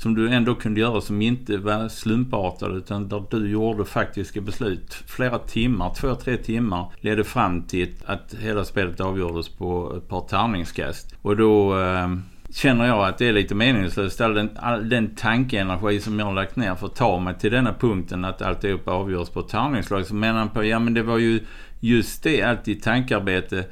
som 0.01 0.15
du 0.15 0.31
ändå 0.31 0.55
kunde 0.55 0.81
göra 0.81 1.01
som 1.01 1.23
inte 1.23 1.57
var 1.57 1.89
slumpartade 1.89 2.75
utan 2.77 3.09
där 3.09 3.25
du 3.31 3.51
gjorde 3.51 3.85
faktiska 3.85 4.41
beslut. 4.41 4.95
Flera 5.07 5.39
timmar, 5.39 5.95
två, 5.95 6.15
tre 6.15 6.37
timmar 6.37 6.93
ledde 7.01 7.25
fram 7.25 7.63
till 7.63 7.95
att 8.05 8.35
hela 8.41 8.65
spelet 8.65 9.01
avgjordes 9.01 9.49
på 9.49 9.95
ett 9.97 10.09
par 10.09 10.21
tärningskast. 10.21 11.15
Och 11.23 11.37
då 11.37 11.81
eh, 11.81 12.09
känner 12.55 12.87
jag 12.87 13.09
att 13.09 13.19
det 13.19 13.29
är 13.29 13.33
lite 13.33 13.55
meningslöst. 13.55 14.21
All 14.21 14.35
den, 14.35 14.51
all 14.57 14.89
den 14.89 15.15
tankeenergi 15.15 16.01
som 16.01 16.19
jag 16.19 16.27
har 16.27 16.33
lagt 16.33 16.57
ner 16.57 16.75
för 16.75 16.87
att 16.87 16.97
ta 16.97 17.19
mig 17.19 17.35
till 17.39 17.51
denna 17.51 17.73
punkten 17.73 18.25
att 18.25 18.43
alltihop 18.43 18.89
avgörs 18.89 19.29
på 19.29 19.41
ett 19.41 19.49
tärningslag. 19.49 20.07
Så 20.07 20.15
menar 20.15 20.39
han 20.39 20.49
på, 20.49 20.65
ja 20.65 20.79
men 20.79 20.95
det 20.95 21.03
var 21.03 21.19
ju 21.19 21.41
just 21.81 22.23
det, 22.23 22.43
allt 22.43 22.65
ditt 22.65 22.83
tankarbete. 22.83 23.65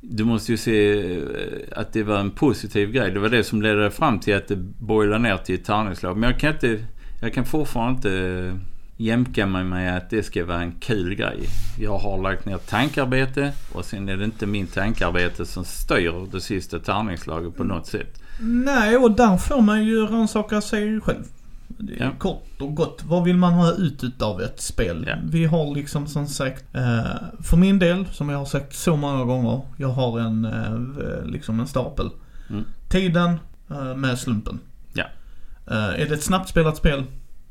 Du 0.00 0.24
måste 0.24 0.52
ju 0.52 0.58
se 0.58 1.12
eh, 1.14 1.22
att 1.76 1.92
det 1.92 2.02
var 2.02 2.18
en 2.18 2.30
positiv 2.30 2.92
grej. 2.92 3.10
Det 3.10 3.20
var 3.20 3.28
det 3.28 3.44
som 3.44 3.62
ledde 3.62 3.90
fram 3.90 4.20
till 4.20 4.36
att 4.36 4.48
det 4.48 4.56
boilade 4.56 5.18
ner 5.18 5.36
till 5.36 5.54
ett 5.54 5.64
tärningslag. 5.64 6.16
Men 6.16 6.30
jag 6.30 6.40
kan 6.40 6.52
inte, 6.52 6.78
jag 7.22 7.34
kan 7.34 7.44
fortfarande 7.44 7.96
inte 7.96 8.18
eh, 8.18 8.54
jämka 8.96 9.46
mig 9.46 9.64
med 9.64 9.96
att 9.96 10.10
det 10.10 10.22
ska 10.22 10.44
vara 10.44 10.62
en 10.62 10.72
kul 10.72 11.14
grej. 11.14 11.40
Jag 11.78 11.98
har 11.98 12.22
lagt 12.22 12.46
ner 12.46 12.58
tankarbete 12.58 13.52
och 13.72 13.84
sen 13.84 14.08
är 14.08 14.16
det 14.16 14.24
inte 14.24 14.46
min 14.46 14.66
tankarbete 14.66 15.46
som 15.46 15.64
styr 15.64 16.32
det 16.32 16.40
sista 16.40 16.78
tärningslaget 16.78 17.56
på 17.56 17.64
något 17.64 17.86
sätt. 17.86 18.23
Nej, 18.40 18.96
och 18.96 19.10
där 19.10 19.36
får 19.36 19.60
man 19.60 19.84
ju 19.84 20.06
rannsaka 20.06 20.60
sig 20.60 21.00
själv. 21.00 21.24
Det 21.68 21.92
är 21.92 22.04
Ja. 22.04 22.10
Kort 22.18 22.60
och 22.60 22.74
gott. 22.74 23.02
Vad 23.04 23.24
vill 23.24 23.36
man 23.36 23.52
ha 23.52 23.72
ut 23.72 24.04
utav 24.04 24.42
ett 24.42 24.60
spel? 24.60 25.04
Ja. 25.08 25.14
Vi 25.24 25.44
har 25.44 25.74
liksom 25.74 26.06
som 26.06 26.26
sagt, 26.26 26.64
eh, 26.72 27.04
för 27.40 27.56
min 27.56 27.78
del, 27.78 28.06
som 28.12 28.28
jag 28.28 28.38
har 28.38 28.44
sagt 28.44 28.74
så 28.74 28.96
många 28.96 29.24
gånger, 29.24 29.60
jag 29.76 29.88
har 29.88 30.20
en, 30.20 30.44
eh, 30.44 31.24
liksom 31.24 31.60
en 31.60 31.66
stapel. 31.66 32.10
Mm. 32.50 32.64
Tiden 32.88 33.36
eh, 33.70 33.94
med 33.96 34.18
slumpen. 34.18 34.58
Ja. 34.92 35.04
Är 35.66 36.06
det 36.08 36.14
ett 36.14 36.22
snabbt 36.22 36.48
spelat 36.48 36.76
spel? 36.76 37.04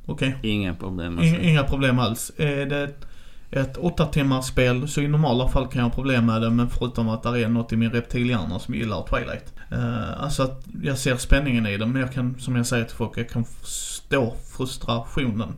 Okej. 0.06 0.38
Inga 0.42 0.74
problem 0.74 1.16
med 1.16 1.44
Inga, 1.44 1.64
problem 1.64 2.00
alls. 2.00 2.32
Är 2.38 2.66
det 2.66 2.84
ett, 2.84 3.06
ett 3.52 3.78
åtta 3.78 4.06
timmars 4.06 4.46
spel 4.46 4.88
så 4.88 5.02
i 5.02 5.08
normala 5.08 5.48
fall 5.48 5.68
kan 5.68 5.80
jag 5.80 5.90
ha 5.90 5.96
problem 5.96 6.26
med 6.26 6.42
det 6.42 6.50
men 6.50 6.70
förutom 6.70 7.10
att 7.10 7.24
det 7.24 7.44
är 7.44 7.50
något 7.50 7.74
i 7.74 7.76
min 7.76 7.92
reptilhjärna 7.92 8.60
som 8.60 8.76
gillar 8.76 9.08
Twilight. 9.08 9.54
Uh, 9.74 10.24
alltså 10.24 10.44
att 10.44 10.66
jag 10.84 10.98
ser 10.98 11.18
spänningen 11.18 11.68
i 11.68 11.78
det 11.78 11.86
men 11.86 12.02
jag 12.02 12.14
kan, 12.14 12.36
som 12.40 12.56
jag 12.56 12.66
säger 12.66 12.86
till 12.86 12.96
folk, 12.96 13.18
jag 13.18 13.30
kan 13.30 13.46
förstå 13.46 14.36
frustrationen. 14.58 15.54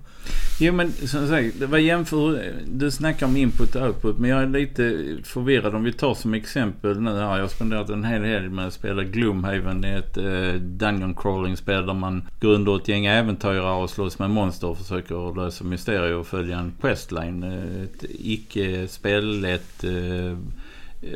Jo 0.60 0.74
men 0.74 0.92
som 0.92 1.28
sagt, 1.28 1.60
det 1.60 1.66
var 1.66 1.78
jämför, 1.78 2.54
du 2.68 2.92
snackar 2.92 3.26
om 3.26 3.38
input 3.38 3.76
och 3.76 3.88
output 3.88 4.18
men 4.18 4.30
jag 4.30 4.42
är 4.42 4.48
lite 4.48 5.08
förvirrad 5.24 5.76
om 5.76 5.84
vi 5.84 5.94
tar 5.94 6.14
som 6.14 6.34
exempel 6.34 7.02
nu 7.02 7.12
här. 7.12 7.36
Jag 7.36 7.44
har 7.44 7.48
spenderat 7.48 7.90
en 7.90 8.04
hel 8.04 8.24
helg 8.24 8.50
med 8.50 8.68
att 8.68 8.74
spela 8.74 9.04
Gloomhaven. 9.04 9.82
Det 9.82 9.88
är 9.88 10.00
ett 10.00 10.18
eh, 10.18 10.62
dungeon 10.62 11.16
crawling 11.16 11.58
spel 11.58 11.86
där 11.86 11.94
man 11.94 12.28
går 12.42 12.50
under 12.50 12.76
ett 12.76 12.88
gäng 12.88 13.06
äventyrare 13.06 13.84
och 13.84 13.90
slåss 13.90 14.20
med 14.20 14.30
monster 14.30 14.68
och 14.68 14.78
försöker 14.78 15.36
lösa 15.36 15.64
mysterier 15.64 16.16
och 16.16 16.28
följa 16.28 16.58
en 16.58 16.74
questline. 16.82 17.44
Ett 17.44 18.06
icke 18.10 18.88
spellätt 18.88 19.84
eh, 19.84 20.38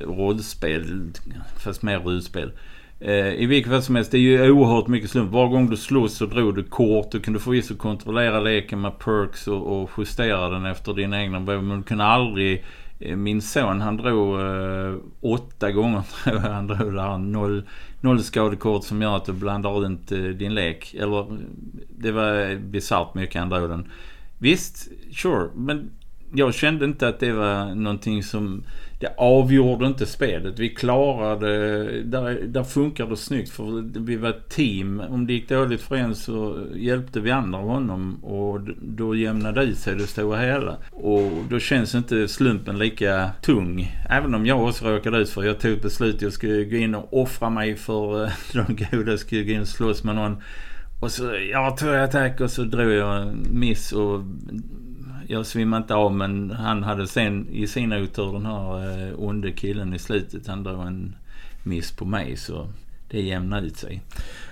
rollspel 0.05 1.11
fast 1.57 1.81
mer 1.81 1.99
rutspel. 1.99 2.51
Eh, 2.99 3.33
I 3.33 3.45
vilket 3.45 3.71
fall 3.71 3.81
som 3.81 3.95
helst, 3.95 4.11
det 4.11 4.17
är 4.17 4.21
ju 4.21 4.51
oerhört 4.51 4.87
mycket 4.87 5.09
slump. 5.09 5.31
Var 5.31 5.47
gång 5.47 5.69
du 5.69 5.77
slåss 5.77 6.13
så 6.13 6.25
drog 6.25 6.55
du 6.55 6.63
kort. 6.63 7.11
Du 7.11 7.19
kunde 7.19 7.39
förvisso 7.39 7.75
kontrollera 7.75 8.39
leken 8.39 8.81
med 8.81 8.99
perks 8.99 9.47
och, 9.47 9.81
och 9.81 9.89
justera 9.97 10.49
den 10.49 10.65
efter 10.65 10.93
dina 10.93 11.21
egna 11.21 11.39
behov. 11.39 11.63
Men 11.63 11.77
du 11.77 11.83
kunde 11.83 12.03
aldrig... 12.03 12.63
Eh, 12.99 13.15
min 13.15 13.41
son 13.41 13.81
han 13.81 13.97
drog 13.97 14.39
eh, 14.41 14.95
åtta 15.21 15.71
gånger 15.71 16.01
tror 16.23 16.35
jag 16.35 16.41
han 16.41 16.67
drog 16.67 16.93
det 16.93 17.01
här 17.01 17.17
noll, 17.17 17.63
noll 18.01 18.23
skadekort 18.23 18.83
som 18.83 19.01
gör 19.01 19.15
att 19.15 19.25
du 19.25 19.33
blandar 19.33 19.69
runt 19.69 20.11
eh, 20.11 20.19
din 20.19 20.53
lek. 20.53 20.93
Eller 20.93 21.25
det 21.97 22.11
var 22.11 22.55
bisarrt 22.55 23.13
mycket 23.13 23.39
han 23.39 23.49
drog 23.49 23.69
den. 23.69 23.91
Visst, 24.37 24.87
sure. 25.11 25.49
Men 25.55 25.89
jag 26.33 26.53
kände 26.53 26.85
inte 26.85 27.07
att 27.07 27.19
det 27.19 27.31
var 27.31 27.75
någonting 27.75 28.23
som... 28.23 28.63
Det 28.99 29.13
avgjorde 29.17 29.87
inte 29.87 30.05
spelet. 30.05 30.59
Vi 30.59 30.69
klarade... 30.69 31.47
Där, 32.01 32.41
där 32.47 32.63
funkar 32.63 33.07
det 33.07 33.17
snyggt 33.17 33.49
för 33.49 33.99
vi 33.99 34.15
var 34.15 34.29
ett 34.29 34.49
team. 34.49 34.99
Om 35.09 35.27
det 35.27 35.33
gick 35.33 35.49
dåligt 35.49 35.81
för 35.81 35.95
en 35.95 36.15
så 36.15 36.65
hjälpte 36.75 37.19
vi 37.19 37.31
andra 37.31 37.59
honom 37.59 38.23
och 38.23 38.59
då 38.81 39.15
jämnade 39.15 39.61
det 39.61 39.67
ut 39.67 39.77
sig 39.77 39.95
det 39.95 40.07
stora 40.07 40.39
hela. 40.39 40.77
Och 40.91 41.31
då 41.49 41.59
känns 41.59 41.95
inte 41.95 42.27
slumpen 42.27 42.79
lika 42.79 43.29
tung. 43.41 43.95
Även 44.09 44.35
om 44.35 44.45
jag 44.45 44.63
också 44.63 44.85
råkade 44.85 45.17
ut 45.17 45.29
för 45.29 45.43
Jag 45.43 45.59
tog 45.59 45.71
ett 45.71 45.81
beslut. 45.81 46.21
Jag 46.21 46.33
skulle 46.33 46.63
gå 46.63 46.75
in 46.75 46.95
och 46.95 47.21
offra 47.21 47.49
mig 47.49 47.75
för 47.75 48.23
eh, 48.23 48.31
de 48.53 48.75
goda. 48.91 49.11
Jag 49.11 49.19
skulle 49.19 49.43
gå 49.43 49.51
in 49.51 49.61
och 49.61 49.67
slåss 49.67 50.03
med 50.03 50.15
någon. 50.15 50.37
Och 50.99 51.11
så, 51.11 51.35
ja, 51.51 51.75
tog 51.79 51.89
jag 51.89 52.03
attack 52.03 52.41
och 52.41 52.51
så 52.51 52.63
drog 52.63 52.91
jag 52.91 53.21
en 53.21 53.47
miss 53.51 53.91
och 53.91 54.21
jag 55.31 55.45
svimmade 55.45 55.81
inte 55.81 55.95
av 55.95 56.13
men 56.13 56.51
han 56.51 56.83
hade 56.83 57.07
sen 57.07 57.47
i 57.49 57.67
sin 57.67 57.93
otur 57.93 58.33
den 58.33 58.45
här 58.45 59.07
eh, 59.07 59.13
onde 59.17 59.51
killen 59.51 59.93
i 59.93 59.99
slutet. 59.99 60.47
Han 60.47 60.63
drog 60.63 60.87
en 60.87 61.15
miss 61.63 61.91
på 61.91 62.05
mig 62.05 62.37
så 62.37 62.67
det 63.09 63.21
jämnade 63.21 63.67
ut 63.67 63.77
sig. 63.77 64.01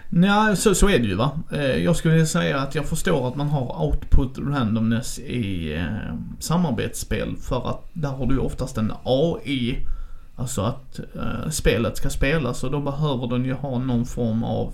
Nej, 0.10 0.58
så, 0.58 0.76
så 0.76 0.90
är 0.90 1.00
det 1.00 1.06
ju 1.06 1.16
va. 1.16 1.40
Eh, 1.52 1.84
jag 1.84 1.96
skulle 1.96 2.26
säga 2.26 2.60
att 2.60 2.76
jag 2.76 2.86
förstår 2.86 3.28
att 3.28 3.36
man 3.36 3.48
har 3.48 3.86
output 3.86 4.38
randomness 4.38 5.20
i 5.20 5.76
eh, 5.76 6.16
samarbetsspel 6.40 7.36
för 7.38 7.70
att 7.70 7.90
där 7.94 8.10
har 8.10 8.26
du 8.26 8.38
oftast 8.38 8.78
en 8.78 8.94
AI. 9.04 9.78
Alltså 10.36 10.62
att 10.62 11.00
eh, 11.00 11.50
spelet 11.50 11.98
ska 11.98 12.10
spelas 12.10 12.64
och 12.64 12.72
då 12.72 12.80
behöver 12.80 13.28
den 13.28 13.46
ju 13.46 13.54
ha 13.54 13.80
någon 13.80 14.06
form 14.06 14.44
av 14.44 14.74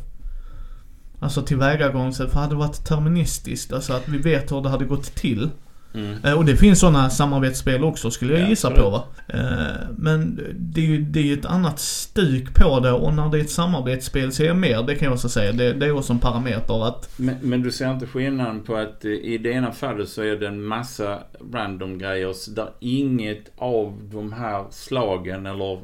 Alltså 1.20 1.42
tillvägagångssätt, 1.42 2.32
för 2.32 2.40
hade 2.40 2.54
det 2.54 2.60
varit 2.60 2.86
terministiskt, 2.86 3.74
alltså 3.74 3.94
att 3.94 4.08
vi 4.08 4.18
vet 4.18 4.52
hur 4.52 4.62
det 4.62 4.70
hade 4.70 4.86
gått 4.86 5.16
till. 5.16 5.50
Mm. 5.94 6.18
Eh, 6.24 6.34
Och 6.38 6.46
det 6.46 6.56
finns 6.56 6.80
sådana 6.80 7.10
samarbetsspel 7.10 7.84
också 7.84 8.12
skulle 8.12 8.34
jag 8.34 8.42
Ja, 8.42 8.48
gissa 8.50 8.68
absolut. 8.68 8.86
på 8.86 8.90
va. 8.92 9.04
Eh, 9.28 9.88
Men 9.98 10.40
det 10.60 10.82
är 10.82 10.86
ju 10.86 10.98
det 11.02 11.32
är 11.32 11.38
ett 11.38 11.46
annat 11.46 11.80
stuk 11.80 12.54
på 12.56 12.80
det 12.80 12.92
och 12.92 13.14
när 13.14 13.30
det 13.30 13.38
är 13.38 13.42
ett 13.42 13.50
samarbetsspel 13.50 14.32
så 14.32 14.44
är 14.44 14.48
jag 14.48 14.58
mer, 14.58 14.84
det 14.84 14.96
kan 14.96 15.06
jag 15.06 15.14
också 15.14 15.30
säga. 15.30 15.52
Det, 15.52 15.74
det 15.74 15.86
är 15.86 15.92
också 15.98 16.14
en 16.14 16.20
parameter 16.20 16.88
att 16.88 17.10
Men, 17.20 17.36
men 17.42 17.62
du 17.62 17.72
ser 17.72 17.92
inte 17.94 18.06
skillnaden 18.08 18.60
på 18.64 18.76
att 18.76 19.06
eh, 19.06 19.12
i 19.12 19.38
det 19.38 19.50
ena 19.50 19.72
fallet 19.72 20.10
så 20.10 20.22
är 20.22 20.36
det 20.36 20.48
en 20.48 20.64
massa 20.64 21.20
random 21.54 21.98
grejer 21.98 22.56
där 22.56 22.70
inget 22.80 23.52
av 23.58 23.94
de 24.14 24.34
här 24.34 24.66
slagen 24.72 25.46
eller 25.46 25.80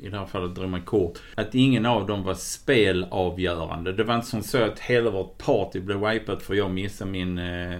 i 0.00 0.08
det 0.08 0.18
här 0.18 0.26
fallet 0.26 0.54
drog 0.54 0.70
man 0.70 0.82
kort. 0.82 1.18
Att 1.34 1.54
ingen 1.54 1.86
av 1.86 2.06
dem 2.06 2.22
var 2.22 2.34
spelavgörande. 2.34 3.92
Det 3.92 4.04
var 4.04 4.14
inte 4.14 4.26
som 4.26 4.42
så 4.42 4.64
att 4.64 4.78
hela 4.78 5.10
vårt 5.10 5.38
party 5.38 5.80
blev 5.80 6.08
wipat 6.08 6.42
för 6.42 6.54
jag 6.54 6.70
missade 6.70 7.10
min... 7.10 7.38
Eh, 7.38 7.78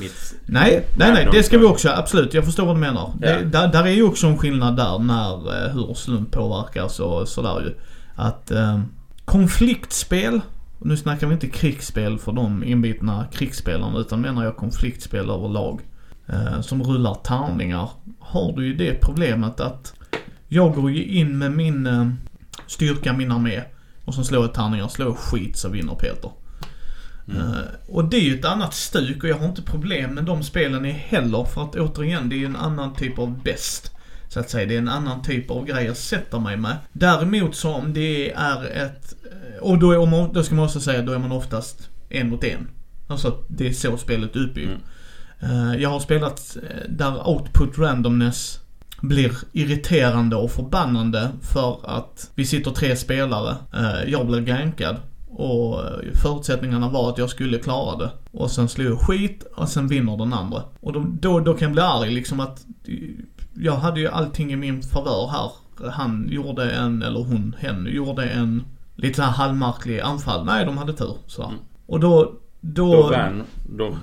mitt 0.00 0.34
Nej, 0.46 0.86
nej, 0.96 1.12
nej. 1.12 1.28
Det 1.32 1.42
ska 1.42 1.58
vi 1.58 1.64
också, 1.64 1.88
absolut. 1.88 2.34
Jag 2.34 2.44
förstår 2.44 2.66
vad 2.66 2.76
du 2.76 2.80
menar. 2.80 3.12
Ja. 3.20 3.28
Det, 3.28 3.44
där, 3.44 3.68
där 3.68 3.84
är 3.84 3.90
ju 3.92 4.02
också 4.02 4.26
en 4.26 4.38
skillnad 4.38 4.76
där 4.76 4.98
när 4.98 5.64
eh, 5.66 5.72
hur 5.72 5.94
slump 5.94 6.30
påverkas 6.30 7.00
och 7.00 7.28
sådär 7.28 7.60
ju. 7.60 7.74
Att 8.14 8.50
eh, 8.50 8.80
konfliktspel, 9.24 10.40
nu 10.78 10.96
snackar 10.96 11.26
vi 11.26 11.32
inte 11.32 11.48
krigsspel 11.48 12.18
för 12.18 12.32
de 12.32 12.64
inbitna 12.64 13.26
krigsspelarna 13.32 13.98
utan 13.98 14.20
menar 14.20 14.44
jag 14.44 14.56
konfliktspel 14.56 15.30
överlag. 15.30 15.80
Eh, 16.32 16.60
som 16.60 16.82
rullar 16.82 17.14
tärningar. 17.14 17.90
Har 18.18 18.52
du 18.56 18.66
ju 18.66 18.74
det 18.74 19.00
problemet 19.00 19.60
att 19.60 19.94
jag 20.52 20.74
går 20.74 20.90
ju 20.90 21.04
in 21.04 21.38
med 21.38 21.52
min 21.52 21.86
eh, 21.86 22.08
styrka, 22.66 23.12
min 23.12 23.32
armé. 23.32 23.60
Och 24.04 24.14
så 24.14 24.24
slår 24.24 24.44
jag 24.44 24.54
tärningar, 24.54 24.88
slår 24.88 25.08
jag 25.08 25.16
skit 25.18 25.56
så 25.56 25.68
vinner 25.68 25.94
Peter. 25.94 26.30
Eh, 27.28 27.58
och 27.88 28.04
det 28.04 28.16
är 28.16 28.20
ju 28.20 28.38
ett 28.38 28.44
annat 28.44 28.74
stuk 28.74 29.22
och 29.24 29.28
jag 29.30 29.36
har 29.38 29.46
inte 29.48 29.62
problem 29.62 30.14
med 30.14 30.24
de 30.24 30.42
spelen 30.42 30.84
heller 30.84 31.44
för 31.44 31.62
att 31.62 31.76
återigen 31.76 32.28
det 32.28 32.34
är 32.36 32.38
ju 32.38 32.44
en 32.46 32.56
annan 32.56 32.94
typ 32.94 33.18
av 33.18 33.42
bäst. 33.42 33.92
Så 34.28 34.40
att 34.40 34.50
säga, 34.50 34.66
det 34.66 34.74
är 34.74 34.78
en 34.78 34.88
annan 34.88 35.22
typ 35.22 35.50
av 35.50 35.64
grej 35.66 35.84
jag 35.86 35.96
sätter 35.96 36.38
mig 36.38 36.56
med. 36.56 36.76
Däremot 36.92 37.54
så 37.56 37.72
om 37.74 37.92
det 37.92 38.32
är 38.32 38.64
ett, 38.64 39.14
eh, 39.32 39.62
och 39.62 39.78
då, 39.78 39.92
är, 39.92 40.06
man- 40.06 40.32
då 40.32 40.42
ska 40.42 40.54
man 40.54 40.64
också 40.64 40.80
säga 40.80 41.02
då 41.02 41.12
är 41.12 41.18
man 41.18 41.32
oftast 41.32 41.88
en 42.08 42.30
mot 42.30 42.44
en. 42.44 42.68
Alltså 43.08 43.38
det 43.48 43.68
är 43.68 43.72
så 43.72 43.96
spelet 43.96 44.36
är 44.36 44.40
uppbyggt. 44.40 44.70
Eh, 45.40 45.74
Jag 45.78 45.90
har 45.90 46.00
spelat 46.00 46.56
där 46.88 47.28
output 47.28 47.78
randomness 47.78 48.60
blir 49.00 49.32
irriterande 49.52 50.36
och 50.36 50.50
förbannande 50.50 51.30
för 51.42 51.78
att 51.84 52.30
vi 52.34 52.44
sitter 52.46 52.70
tre 52.70 52.96
spelare. 52.96 53.56
Eh, 53.74 54.10
Jag 54.10 54.26
blir 54.26 54.40
gankad. 54.40 54.96
Och 55.30 55.78
eh, 55.84 56.12
förutsättningarna 56.22 56.88
var 56.88 57.08
att 57.10 57.18
jag 57.18 57.30
skulle 57.30 57.58
klara 57.58 57.96
det. 57.96 58.10
Och 58.32 58.50
sen 58.50 58.68
slår 58.68 58.88
jag 58.88 59.00
skit 59.00 59.44
och 59.56 59.68
sen 59.68 59.88
vinner 59.88 60.16
den 60.16 60.32
andra. 60.32 60.62
Och 60.80 60.92
då, 60.92 61.04
då, 61.20 61.40
då 61.40 61.54
kan 61.54 61.66
jag 61.68 61.72
bli 61.72 61.82
arg 61.82 62.10
liksom 62.10 62.40
att 62.40 62.66
eh, 62.86 62.94
jag 63.54 63.76
hade 63.76 64.00
ju 64.00 64.08
allting 64.08 64.52
i 64.52 64.56
min 64.56 64.82
favör 64.82 65.28
här. 65.28 65.50
Han 65.90 66.28
gjorde 66.30 66.70
en, 66.70 67.02
eller 67.02 67.20
hon, 67.20 67.54
hen 67.58 67.86
gjorde 67.90 68.24
en 68.24 68.64
lite 68.96 69.14
så 69.16 69.22
här 69.22 69.30
halvmärklig 69.30 70.00
anfall. 70.00 70.44
Nej, 70.44 70.64
de 70.64 70.78
hade 70.78 70.92
tur. 70.92 71.16
Så. 71.26 71.42
Mm. 71.44 71.56
Och 71.86 72.00
då, 72.00 72.32
då... 72.60 72.94
Då 72.94 73.10
vann 73.10 73.42
de. 73.78 73.96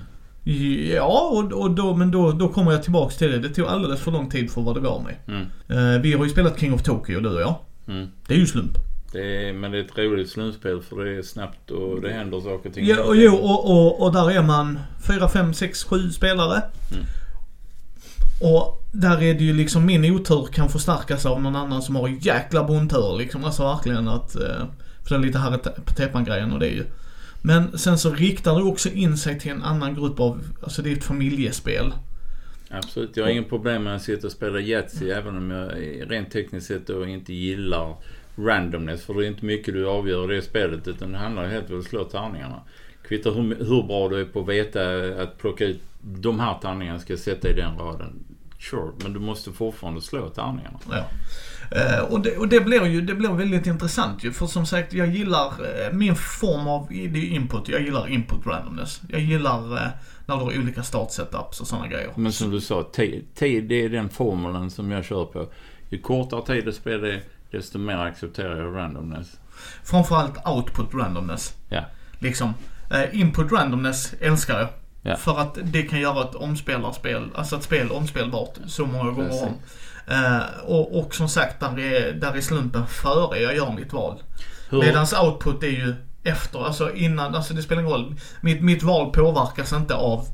Ja, 0.93 1.29
och, 1.33 1.61
och 1.61 1.71
då, 1.71 1.95
men 1.95 2.11
då, 2.11 2.31
då 2.31 2.47
kommer 2.47 2.71
jag 2.71 2.83
tillbaks 2.83 3.17
till 3.17 3.31
det. 3.31 3.39
Det 3.39 3.49
tog 3.49 3.67
alldeles 3.67 3.99
för 3.99 4.11
lång 4.11 4.29
tid 4.29 4.51
för 4.51 4.61
vad 4.61 4.75
det 4.75 4.81
gav 4.81 5.03
mig. 5.03 5.19
Mm. 5.27 5.45
Eh, 5.67 6.01
vi 6.01 6.13
har 6.13 6.23
ju 6.23 6.29
spelat 6.29 6.59
King 6.59 6.73
of 6.73 6.83
Tokyo, 6.83 7.19
du 7.19 7.29
och 7.29 7.41
jag. 7.41 7.55
Mm. 7.87 8.07
Det 8.27 8.33
är 8.33 8.37
ju 8.37 8.47
slump. 8.47 8.77
Det 9.11 9.47
är, 9.47 9.53
men 9.53 9.71
det 9.71 9.77
är 9.77 9.83
ett 9.83 9.97
roligt 9.97 10.29
slumspel 10.29 10.81
för 10.81 11.05
det 11.05 11.17
är 11.17 11.21
snabbt 11.21 11.71
och 11.71 12.01
det 12.01 12.13
händer 12.13 12.41
saker 12.41 12.69
och 12.69 12.75
ting. 12.75 12.85
Ja, 12.85 13.03
och, 13.03 13.15
jo, 13.15 13.35
och, 13.35 13.71
och, 13.71 14.01
och 14.01 14.13
där 14.13 14.31
är 14.31 14.43
man 14.43 14.79
4, 15.07 15.29
5, 15.29 15.53
6, 15.53 15.83
7 15.83 16.11
spelare. 16.11 16.61
Mm. 16.91 17.05
Och 18.41 18.83
där 18.91 19.23
är 19.23 19.33
det 19.33 19.43
ju 19.43 19.53
liksom 19.53 19.85
min 19.85 20.15
otur 20.15 20.47
kan 20.53 20.69
förstärkas 20.69 21.25
av 21.25 21.41
någon 21.41 21.55
annan 21.55 21.81
som 21.81 21.95
har 21.95 22.07
jäkla 22.07 22.63
bondtur 22.63 23.17
liksom. 23.17 23.45
Alltså 23.45 23.63
verkligen 23.63 24.07
att, 24.07 24.35
eh, 24.35 24.65
för 25.03 25.09
det 25.09 25.15
är 25.15 25.19
lite 25.19 25.39
här 25.39 25.57
på 25.57 25.93
täppan 25.93 26.25
grejen 26.25 26.53
och 26.53 26.59
det 26.59 26.67
är 26.67 26.73
ju. 26.73 26.85
Men 27.41 27.77
sen 27.77 27.97
så 27.97 28.13
riktar 28.13 28.55
det 28.55 28.63
också 28.63 28.89
in 28.89 29.17
sig 29.17 29.39
till 29.39 29.51
en 29.51 29.63
annan 29.63 29.95
grupp 29.95 30.19
av, 30.19 30.43
alltså 30.63 30.81
det 30.81 30.91
är 30.91 30.95
ett 30.95 31.03
familjespel. 31.03 31.93
Absolut. 32.69 33.17
Jag 33.17 33.23
har 33.23 33.31
inget 33.31 33.49
problem 33.49 33.83
med 33.83 33.95
att 33.95 34.01
sitta 34.01 34.27
och 34.27 34.33
spela 34.33 34.59
Yatzy 34.59 35.09
även 35.09 35.37
om 35.37 35.51
jag 35.51 35.71
rent 36.11 36.31
tekniskt 36.31 36.67
sett 36.67 36.87
då 36.87 37.05
inte 37.05 37.33
gillar 37.33 37.95
randomness. 38.35 39.05
För 39.05 39.13
det 39.13 39.25
är 39.25 39.27
inte 39.27 39.45
mycket 39.45 39.73
du 39.73 39.87
avgör 39.87 40.31
i 40.31 40.35
det 40.35 40.41
spelet 40.41 40.87
utan 40.87 41.11
det 41.11 41.17
handlar 41.17 41.47
helt 41.47 41.69
om 41.69 41.79
att 41.79 41.85
slå 41.85 42.03
tärningarna. 42.03 42.61
Kvittar 43.07 43.31
hur, 43.31 43.55
hur 43.55 43.83
bra 43.83 44.09
du 44.09 44.21
är 44.21 44.25
på 44.25 44.39
att 44.39 44.47
veta 44.47 44.81
att 45.21 45.37
plocka 45.37 45.65
ut 45.65 45.81
de 46.01 46.39
här 46.39 46.57
tärningarna 46.61 46.99
ska 46.99 47.13
jag 47.13 47.19
sätta 47.19 47.49
i 47.49 47.53
den 47.53 47.77
raden. 47.77 48.23
Sure, 48.59 48.91
men 49.03 49.13
du 49.13 49.19
måste 49.19 49.51
fortfarande 49.51 50.01
slå 50.01 50.29
tärningarna. 50.29 50.79
Ja. 50.91 51.09
Eh, 51.71 51.99
och, 51.99 52.21
det, 52.21 52.37
och 52.37 52.47
det 52.47 52.59
blir 52.59 52.85
ju 52.85 53.01
det 53.01 53.15
blir 53.15 53.29
väldigt 53.29 53.67
intressant 53.67 54.23
ju. 54.23 54.31
För 54.31 54.45
som 54.45 54.65
sagt, 54.65 54.93
jag 54.93 55.07
gillar 55.07 55.47
eh, 55.47 55.93
min 55.93 56.15
form 56.15 56.67
av 56.67 56.87
det 56.89 57.19
är 57.19 57.29
input. 57.29 57.69
Jag 57.69 57.81
gillar 57.81 58.07
input 58.07 58.45
randomness. 58.45 59.01
Jag 59.09 59.21
gillar 59.21 59.73
eh, 59.75 59.87
när 60.25 60.37
du 60.37 60.43
har 60.43 60.59
olika 60.59 60.83
startsetups 60.83 61.61
och 61.61 61.67
sådana 61.67 61.87
grejer. 61.87 62.09
Men 62.15 62.33
som 62.33 62.51
du 62.51 62.61
sa, 62.61 62.89
tid, 62.93 63.25
det 63.63 63.75
är 63.75 63.89
den 63.89 64.09
formeln 64.09 64.69
som 64.69 64.91
jag 64.91 65.05
kör 65.05 65.25
på. 65.25 65.47
Ju 65.89 65.99
kortare 66.01 66.45
tid 66.45 66.65
det 66.65 66.73
spelar 66.73 67.19
desto 67.51 67.79
mer 67.79 67.97
accepterar 67.97 68.57
jag 68.57 68.75
randomness. 68.75 69.27
Framförallt 69.83 70.47
output 70.47 70.93
randomness. 70.93 71.55
Ja. 71.69 71.81
Liksom. 72.19 72.53
Input 73.11 73.51
randomness 73.51 74.13
älskar 74.21 74.59
jag. 74.59 74.67
Ja. 75.01 75.15
För 75.15 75.39
att 75.39 75.57
det 75.63 75.83
kan 75.83 75.99
göra 75.99 76.29
ett 76.29 76.35
omspelarspel, 76.35 77.29
alltså 77.35 77.55
ett 77.55 77.63
spel 77.63 77.91
omspelbart 77.91 78.57
så 78.67 78.85
många 78.85 79.11
gånger 79.11 79.29
Precis. 79.29 79.43
om. 79.43 79.53
Eh, 80.07 80.65
och, 80.65 80.99
och 80.99 81.15
som 81.15 81.29
sagt, 81.29 81.59
där 81.59 81.79
är, 81.79 82.13
där 82.13 82.33
är 82.37 82.41
slumpen 82.41 82.87
före 82.87 83.39
jag 83.39 83.55
gör 83.55 83.71
mitt 83.71 83.93
val. 83.93 84.21
Hur, 84.69 84.79
Medans 84.79 85.13
output 85.13 85.63
är 85.63 85.67
ju 85.67 85.95
efter, 86.23 86.65
alltså 86.65 86.93
innan, 86.93 87.35
alltså 87.35 87.53
det 87.53 87.61
spelar 87.61 87.81
ingen 87.81 87.93
roll. 87.93 88.15
Mitt, 88.41 88.61
mitt 88.61 88.83
val 88.83 89.11
påverkas 89.11 89.73
inte 89.73 89.95
av 89.95 90.27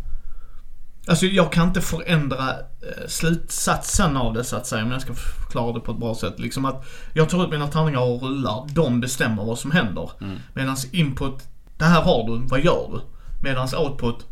Alltså 1.08 1.25
jag 1.25 1.51
kan 1.51 1.68
inte 1.68 1.82
förändra 1.82 2.50
eh, 2.50 3.08
slutsatsen 3.08 4.18
av 4.18 4.34
det 4.34 4.44
så 4.44 4.56
att 4.56 4.68
säga, 4.68 4.84
om 4.84 4.92
jag 4.92 5.01
ska 5.01 5.13
förklara 5.13 5.74
det 5.74 5.80
på 5.80 5.92
ett 5.92 5.98
bra 5.98 6.15
sätt. 6.15 6.39
Liksom 6.39 6.65
att 6.65 6.86
jag 7.13 7.30
tar 7.30 7.44
ut 7.44 7.51
mina 7.51 7.68
tärningar 7.68 8.00
och 8.00 8.22
rullar, 8.22 8.68
de 8.74 9.01
bestämmer 9.01 9.44
vad 9.44 9.60
som 9.60 9.72
händer. 9.72 10.12
Mm. 10.22 10.38
Medans 10.53 10.94
input, 10.94 11.44
det 11.77 11.86
här 11.86 12.01
har 12.01 12.27
du, 12.27 12.48
vad 12.48 12.60
gör 12.60 12.89
du? 12.92 13.01
Medans 13.50 13.74
output, 13.74 14.25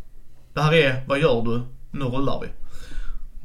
det 0.54 0.60
här 0.60 0.74
är, 0.74 1.04
vad 1.06 1.18
gör 1.18 1.42
du? 1.42 1.62
Nu 1.90 2.04
rullar 2.04 2.40
vi 2.40 2.48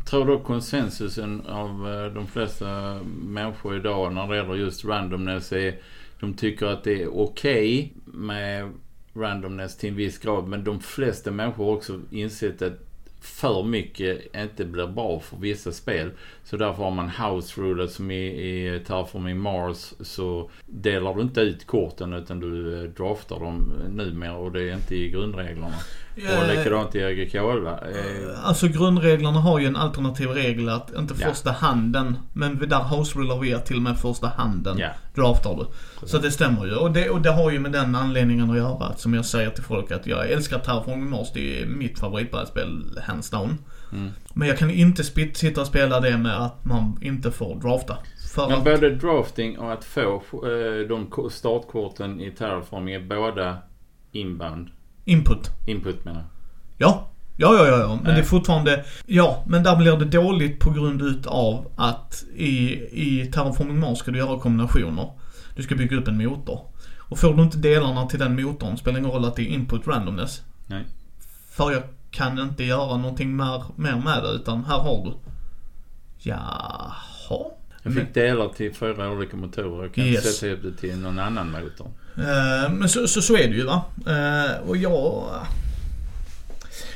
tror 0.10 0.26
då 0.26 0.40
konsensusen 0.40 1.46
av 1.48 1.94
eh, 1.94 2.14
de 2.14 2.28
flesta 2.28 3.00
människor 3.22 3.76
idag 3.76 4.14
när 4.14 4.28
det 4.28 4.38
gäller 4.38 4.56
just 4.56 4.86
randomness 4.86 5.52
är 5.52 5.76
de 6.20 6.34
tycker 6.34 6.66
att 6.66 6.84
det 6.84 7.04
är 7.04 7.20
okej 7.20 7.94
med 8.06 8.72
randomness 9.14 9.78
till 9.78 9.90
en 9.90 9.96
viss 9.96 10.18
grad 10.18 10.48
men 10.48 10.64
de 10.64 10.80
flesta 10.80 11.32
människor 11.32 11.66
har 11.66 11.74
också 11.74 12.00
insett 12.12 12.62
att 12.62 12.88
för 13.22 13.64
mycket 13.64 14.36
inte 14.36 14.66
blir 14.66 14.88
bra 14.88 15.20
för 15.20 15.38
vissa 15.38 15.72
spel. 15.72 16.12
Så 16.44 16.58
därför 16.58 16.84
har 16.84 16.92
man 16.92 17.10
house 17.10 17.62
rules 17.62 17.94
som 17.94 18.12
i, 18.12 18.26
i 18.26 18.80
Terraforming 18.88 19.40
Mars 19.40 19.94
så 20.00 20.50
delar 20.66 21.14
du 21.14 21.22
inte 21.22 21.42
ut 21.42 21.68
korten 21.68 22.14
utan 22.14 22.40
du 22.40 22.84
eh, 22.84 22.90
draftar 22.90 23.40
dem 23.40 23.74
numera 23.90 24.36
och 24.36 24.52
det 24.52 24.70
är 24.70 24.74
inte 24.74 24.96
i 24.96 25.10
grundreglerna. 25.10 25.76
Och 26.18 26.48
likadant 26.56 26.96
i 26.96 27.04
Agricola. 27.04 27.72
Eh, 27.72 28.48
Alltså 28.48 28.68
grundreglerna 28.68 29.40
har 29.40 29.60
ju 29.60 29.66
en 29.66 29.76
alternativ 29.76 30.28
regel 30.30 30.70
att 30.70 30.92
inte 30.98 31.14
Ja. 31.20 31.28
första 31.30 31.52
handen, 31.52 32.18
men 32.34 32.70
där 32.70 32.84
house 32.98 33.20
rullar 33.20 33.40
vi 33.40 33.54
att 33.54 33.66
till 33.66 33.76
och 33.76 33.82
med 33.82 33.98
första 34.00 34.28
handen 34.28 34.78
ja. 34.78 34.90
draftar 35.16 35.56
du. 35.56 35.66
Så 36.08 36.18
det 36.18 36.32
stämmer 36.32 36.66
ju. 36.66 36.76
Och 36.76 36.92
det, 36.92 37.10
och 37.10 37.22
det 37.22 37.32
har 37.32 37.52
ju 37.52 37.60
med 37.60 37.72
den 37.72 37.96
anledningen 37.96 38.50
att 38.52 38.58
göra. 38.58 38.86
Att, 38.86 39.00
som 39.00 39.14
jag 39.14 39.26
säger 39.26 39.50
till 39.50 39.64
folk 39.64 39.92
att 39.92 40.08
jag 40.08 40.30
älskar 40.32 40.60
Terraforming 40.60 41.10
Mars. 41.10 41.28
Det 41.34 41.62
är 41.62 41.66
mitt 41.66 42.00
favoritbrädspel, 42.00 43.00
hands 43.04 43.30
down. 43.30 43.58
Mm. 43.92 44.10
Men 44.34 44.48
jag 44.48 44.58
kan 44.58 44.72
inte 44.72 45.04
sitta 45.34 45.62
och 45.62 45.68
spela 45.68 46.00
det 46.00 46.18
med 46.18 46.38
att 46.42 46.66
man 46.66 47.00
inte 47.02 47.32
får 47.32 47.56
drafta. 47.56 47.98
För 48.36 48.48
Men 48.50 48.58
att, 48.58 48.64
både 48.64 48.96
drafting 48.96 49.58
och 49.60 49.74
att 49.74 49.84
få 49.86 50.22
eh, 50.34 50.88
de 50.90 51.06
ko- 51.10 51.30
startkorten 51.30 52.22
i 52.22 52.32
Terraforming 52.32 52.94
är 52.96 53.00
båda 53.00 53.58
inbound. 54.12 54.68
Input. 55.08 55.52
Input 55.66 56.06
menar 56.06 56.20
jag. 56.20 56.28
Ja. 56.90 57.08
Ja, 57.40 57.56
ja, 57.56 57.68
ja, 57.68 57.80
ja. 57.80 57.88
Men 57.96 58.04
Nej. 58.04 58.14
det 58.14 58.20
är 58.20 58.24
fortfarande... 58.26 58.86
Ja, 59.06 59.44
men 59.48 59.64
där 59.64 59.76
blir 59.76 59.98
det 59.98 60.06
dåligt 60.06 60.60
på 60.60 60.70
grund 60.72 61.02
utav 61.02 61.68
att 61.76 62.24
i, 62.36 62.74
i 62.92 63.30
Terraforming 63.34 63.80
Mars 63.80 63.98
ska 63.98 64.12
du 64.12 64.18
göra 64.18 64.40
kombinationer. 64.40 65.10
Du 65.56 65.64
ska 65.64 65.76
bygga 65.76 65.98
upp 65.98 66.08
en 66.08 66.18
motor. 66.26 66.60
Och 66.98 67.20
får 67.20 67.34
du 67.34 67.44
inte 67.44 67.58
delarna 67.58 68.06
till 68.08 68.20
den 68.20 68.42
motorn 68.44 68.78
spelar 68.78 69.00
ingen 69.00 69.12
roll 69.12 69.26
att 69.26 69.36
det 69.36 69.42
är 69.42 69.46
input 69.48 69.88
randomness. 69.88 70.42
Nej. 70.68 70.84
För 71.50 71.72
jag 71.72 71.84
kan 72.12 72.40
inte 72.40 72.64
göra 72.64 72.98
någonting 72.98 73.36
mer, 73.36 73.64
mer 73.76 73.96
med 73.96 74.24
det 74.24 74.30
utan 74.30 74.66
här 74.66 74.78
har 74.80 75.06
du. 75.06 75.14
Jaha. 76.18 77.46
Jag 77.84 77.94
fick 77.94 78.14
delar 78.14 78.48
till 78.50 78.74
fyra 78.74 79.12
olika 79.12 79.38
motorer. 79.38 79.84
Jag 79.84 79.94
kan 79.94 80.04
Yes. 80.06 80.38
sätta 80.38 80.54
upp 80.54 80.64
det 80.64 80.74
till 80.82 80.98
någon 81.00 81.20
annan 81.20 81.52
motor. 81.52 81.88
Eh, 82.18 82.72
Men 82.72 82.90
så, 82.90 83.08
så, 83.08 83.22
så 83.22 83.36
är 83.38 83.48
det 83.48 83.56
ju 83.56 83.64
va. 83.66 83.82
Eh, 84.08 84.68
Och 84.68 84.78
jag... 84.78 85.24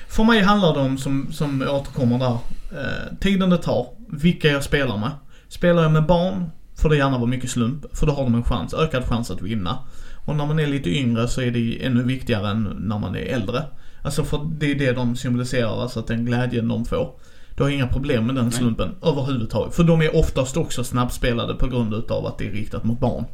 För 0.07 0.23
mig 0.23 0.41
handlar 0.41 0.73
det 0.73 0.79
om, 0.79 0.97
som, 0.97 1.31
som 1.31 1.61
återkommer 1.61 2.19
där, 2.19 2.37
eh, 2.79 3.17
tiden 3.19 3.49
det 3.49 3.57
tar, 3.57 3.87
vilka 4.09 4.47
jag 4.47 4.63
spelar 4.63 4.97
med. 4.97 5.11
Spelar 5.47 5.83
jag 5.83 5.91
med 5.91 6.05
barn 6.05 6.49
får 6.75 6.89
det 6.89 6.97
gärna 6.97 7.17
vara 7.17 7.29
mycket 7.29 7.49
slump, 7.49 7.97
för 7.97 8.05
då 8.07 8.13
har 8.13 8.23
de 8.23 8.35
en 8.35 8.43
chans, 8.43 8.73
ökad 8.73 9.05
chans 9.05 9.31
att 9.31 9.41
vinna. 9.41 9.77
Och 10.25 10.35
när 10.35 10.45
man 10.45 10.59
är 10.59 10.67
lite 10.67 10.89
yngre 10.89 11.27
så 11.27 11.41
är 11.41 11.51
det 11.51 11.85
ännu 11.85 12.03
viktigare 12.03 12.49
än 12.49 12.63
när 12.63 12.99
man 12.99 13.15
är 13.15 13.19
äldre. 13.25 13.63
Alltså 14.01 14.23
för 14.23 14.49
det 14.59 14.71
är 14.71 14.75
det 14.75 14.91
de 14.91 15.15
symboliserar, 15.15 15.81
alltså 15.81 15.99
att 15.99 16.07
den 16.07 16.25
glädjen 16.25 16.67
de 16.67 16.85
får. 16.85 17.13
Du 17.55 17.63
har 17.63 17.69
inga 17.69 17.87
problem 17.87 18.25
med 18.25 18.35
den 18.35 18.45
Nej. 18.45 18.53
slumpen 18.53 18.95
överhuvudtaget. 19.03 19.75
För 19.75 19.83
de 19.83 20.01
är 20.01 20.15
oftast 20.15 20.57
också 20.57 20.83
snabbspelade 20.83 21.53
på 21.53 21.67
grund 21.67 21.93
utav 21.93 22.25
att 22.25 22.37
det 22.37 22.47
är 22.47 22.51
riktat 22.51 22.83
mot 22.83 22.99
barn. 22.99 23.25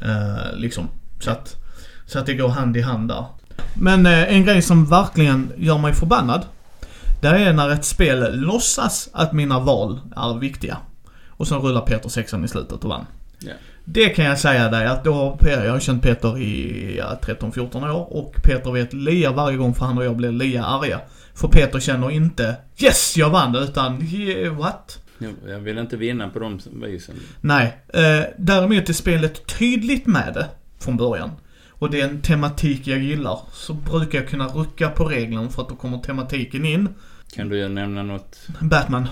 Eh, 0.00 0.56
liksom. 0.56 0.88
Så 1.20 1.30
att, 1.30 1.56
så 2.06 2.18
att 2.18 2.26
det 2.26 2.34
går 2.34 2.48
hand 2.48 2.76
i 2.76 2.80
hand 2.80 3.08
där. 3.08 3.24
Men 3.74 4.06
eh, 4.06 4.34
en 4.34 4.44
grej 4.44 4.62
som 4.62 4.84
verkligen 4.84 5.52
gör 5.56 5.78
mig 5.78 5.92
förbannad. 5.92 6.46
Det 7.20 7.28
är 7.28 7.52
när 7.52 7.70
ett 7.70 7.84
spel 7.84 8.40
låtsas 8.40 9.08
att 9.12 9.32
mina 9.32 9.60
val 9.60 10.00
är 10.16 10.38
viktiga. 10.38 10.76
Och 11.28 11.48
sen 11.48 11.58
rullar 11.58 11.80
Peter 11.80 12.08
sexan 12.08 12.44
i 12.44 12.48
slutet 12.48 12.84
och 12.84 12.90
vann. 12.90 13.06
Ja. 13.38 13.52
Det 13.84 14.08
kan 14.08 14.24
jag 14.24 14.38
säga 14.38 14.68
dig 14.68 14.86
att 14.86 15.04
då 15.04 15.12
har 15.12 15.36
Peter, 15.36 15.64
jag 15.64 15.72
har 15.72 15.80
känt 15.80 16.02
Peter 16.02 16.38
i 16.38 16.96
ja, 16.98 17.18
13-14 17.22 17.90
år 17.90 18.12
och 18.12 18.34
Peter 18.44 18.72
vet 18.72 18.92
lia 18.92 19.32
varje 19.32 19.56
gång 19.56 19.74
för 19.74 19.84
han 19.84 19.98
och 19.98 20.04
jag 20.04 20.16
blir 20.16 20.32
lia 20.32 20.64
arga. 20.64 21.00
För 21.34 21.48
Peter 21.48 21.80
känner 21.80 22.10
inte 22.10 22.56
'Yes, 22.76 23.16
jag 23.16 23.30
vann' 23.30 23.56
utan 23.56 24.02
yeah, 24.02 24.58
'What?' 24.58 24.98
Jag, 25.18 25.34
jag 25.52 25.58
vill 25.58 25.78
inte 25.78 25.96
vinna 25.96 26.28
på 26.28 26.38
de 26.38 26.60
visen. 26.72 27.14
Nej. 27.40 27.76
Eh, 27.88 28.24
däremot 28.38 28.88
är 28.88 28.92
spelet 28.92 29.46
tydligt 29.58 30.06
med 30.06 30.34
det 30.34 30.46
från 30.78 30.96
början. 30.96 31.30
Och 31.70 31.90
det 31.90 32.00
är 32.00 32.08
en 32.08 32.22
tematik 32.22 32.86
jag 32.86 32.98
gillar. 32.98 33.40
Så 33.52 33.74
brukar 33.74 34.18
jag 34.18 34.28
kunna 34.28 34.46
rucka 34.46 34.88
på 34.88 35.04
regeln 35.04 35.50
för 35.50 35.62
att 35.62 35.68
då 35.68 35.74
kommer 35.74 35.98
tematiken 35.98 36.64
in. 36.64 36.88
Kan 37.34 37.48
du 37.48 37.68
nämna 37.68 38.02
något? 38.02 38.38
Batman. 38.60 39.08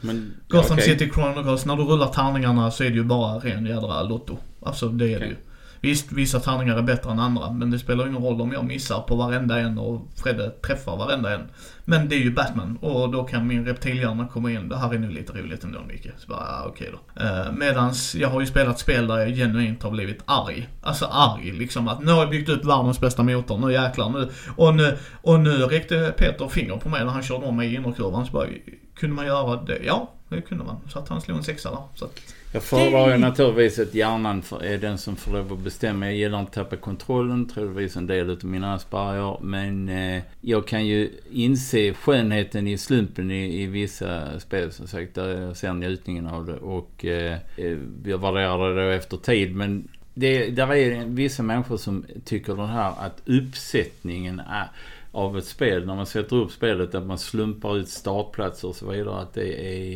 Men, 0.00 0.34
Gotham 0.48 0.78
okej. 0.78 0.84
City 0.84 1.10
Chronicles. 1.14 1.66
När 1.66 1.76
du 1.76 1.82
rullar 1.82 2.06
tärningarna 2.06 2.70
så 2.70 2.84
är 2.84 2.90
det 2.90 2.96
ju 2.96 3.04
bara 3.04 3.38
ren 3.38 3.66
jädra 3.66 4.02
lotto. 4.02 4.38
Alltså 4.62 4.88
det 4.88 5.04
är 5.04 5.08
det 5.08 5.16
Okej. 5.16 5.28
ju. 5.28 5.36
Visst, 5.80 6.12
vissa 6.12 6.40
tärningar 6.40 6.76
är 6.76 6.82
bättre 6.82 7.10
än 7.10 7.18
andra. 7.18 7.50
Men 7.50 7.70
det 7.70 7.78
spelar 7.78 8.06
ingen 8.06 8.22
roll 8.22 8.40
om 8.40 8.52
jag 8.52 8.64
missar 8.64 9.00
på 9.00 9.16
varenda 9.16 9.58
en 9.58 9.78
och 9.78 10.08
Fredde 10.16 10.50
träffar 10.50 10.96
varenda 10.96 11.34
en. 11.34 11.48
Men 11.84 12.08
det 12.08 12.14
är 12.14 12.20
ju 12.20 12.30
Batman 12.30 12.78
och 12.80 13.10
då 13.10 13.24
kan 13.24 13.46
min 13.46 13.66
reptilhjärna 13.66 14.28
komma 14.28 14.50
in. 14.50 14.68
Det 14.68 14.76
här 14.76 14.94
är 14.94 14.98
nu 14.98 15.10
lite 15.10 15.32
roligt 15.32 15.64
ändå 15.64 15.80
Micke. 15.88 16.08
Så 16.18 16.28
bara, 16.28 16.38
ah, 16.38 16.64
okej 16.66 16.92
då. 16.92 17.22
Eh, 17.24 17.52
medans 17.52 18.14
jag 18.14 18.28
har 18.28 18.40
ju 18.40 18.46
spelat 18.46 18.78
spel 18.78 19.06
där 19.06 19.18
jag 19.18 19.36
genuint 19.36 19.82
har 19.82 19.90
blivit 19.90 20.22
arg. 20.24 20.68
Alltså 20.82 21.04
arg 21.04 21.52
liksom 21.52 21.88
att 21.88 22.02
nu 22.04 22.12
har 22.12 22.18
jag 22.18 22.30
byggt 22.30 22.48
upp 22.48 22.64
världens 22.64 23.00
bästa 23.00 23.22
motor, 23.22 23.58
nu 23.58 23.72
jäklar 23.72 24.08
nu. 24.10 24.28
Och 24.56 24.74
nu, 24.74 24.96
och 25.22 25.40
nu 25.40 25.50
räckte 25.50 26.14
Peter 26.18 26.48
finger 26.48 26.76
på 26.76 26.88
mig 26.88 27.04
när 27.04 27.12
han 27.12 27.22
körde 27.22 27.46
om 27.46 27.56
mig 27.56 27.72
i 27.72 27.74
innerkurvan. 27.74 28.26
Så 28.26 28.32
bara, 28.32 28.46
kunde 28.94 29.16
man 29.16 29.26
göra 29.26 29.62
det? 29.62 29.78
Ja, 29.84 30.12
det 30.28 30.40
kunde 30.40 30.64
man. 30.64 30.76
Så 30.88 30.98
att 30.98 31.08
han 31.08 31.20
slog 31.20 31.38
en 31.38 31.44
sexa 31.44 31.70
där. 31.70 31.82
Så 31.94 32.04
att, 32.04 32.20
jag 32.52 32.62
föredrar 32.62 33.10
ju 33.10 33.18
naturligtvis 33.18 33.78
att 33.78 33.94
hjärnan 33.94 34.42
är 34.60 34.78
den 34.78 34.98
som 34.98 35.16
får 35.16 35.32
lov 35.32 35.52
att 35.52 35.58
bestämma. 35.58 36.06
Jag 36.06 36.14
gillar 36.14 36.40
inte 36.40 36.60
att 36.60 36.70
tappa 36.70 36.76
kontrollen, 36.76 37.48
troligtvis 37.48 37.96
en 37.96 38.06
del 38.06 38.30
utav 38.30 38.50
mina 38.50 38.74
Asperger. 38.74 39.36
Men 39.40 39.88
eh, 39.88 40.22
jag 40.40 40.66
kan 40.66 40.86
ju 40.86 41.10
inse 41.32 41.94
skönheten 41.94 42.66
i 42.66 42.78
slumpen 42.78 43.30
i, 43.30 43.62
i 43.62 43.66
vissa 43.66 44.40
spel 44.40 44.72
som 44.72 44.86
sagt. 44.86 45.14
Där 45.14 45.40
jag 45.40 45.56
ser 45.56 45.72
njutningen 45.72 46.26
av 46.26 46.46
det. 46.46 46.56
Och 46.56 47.04
eh, 47.04 47.38
eh, 47.56 47.78
jag 48.04 48.18
värderar 48.18 48.74
det 48.74 48.84
då 48.84 48.90
efter 48.90 49.16
tid. 49.16 49.56
Men 49.56 49.88
det, 50.14 50.50
där 50.50 50.74
är 50.74 51.04
vissa 51.04 51.42
människor 51.42 51.76
som 51.76 52.04
tycker 52.24 52.54
den 52.54 52.68
här 52.68 52.92
att 52.98 53.22
uppsättningen 53.24 54.40
är 54.40 54.68
av 55.12 55.38
ett 55.38 55.44
spel, 55.44 55.86
när 55.86 55.94
man 55.94 56.06
sätter 56.06 56.36
upp 56.36 56.50
spelet, 56.50 56.94
att 56.94 57.06
man 57.06 57.18
slumpar 57.18 57.76
ut 57.76 57.88
startplatser 57.88 58.68
och 58.68 58.76
så 58.76 58.90
vidare, 58.90 59.20
att 59.20 59.34
det 59.34 59.52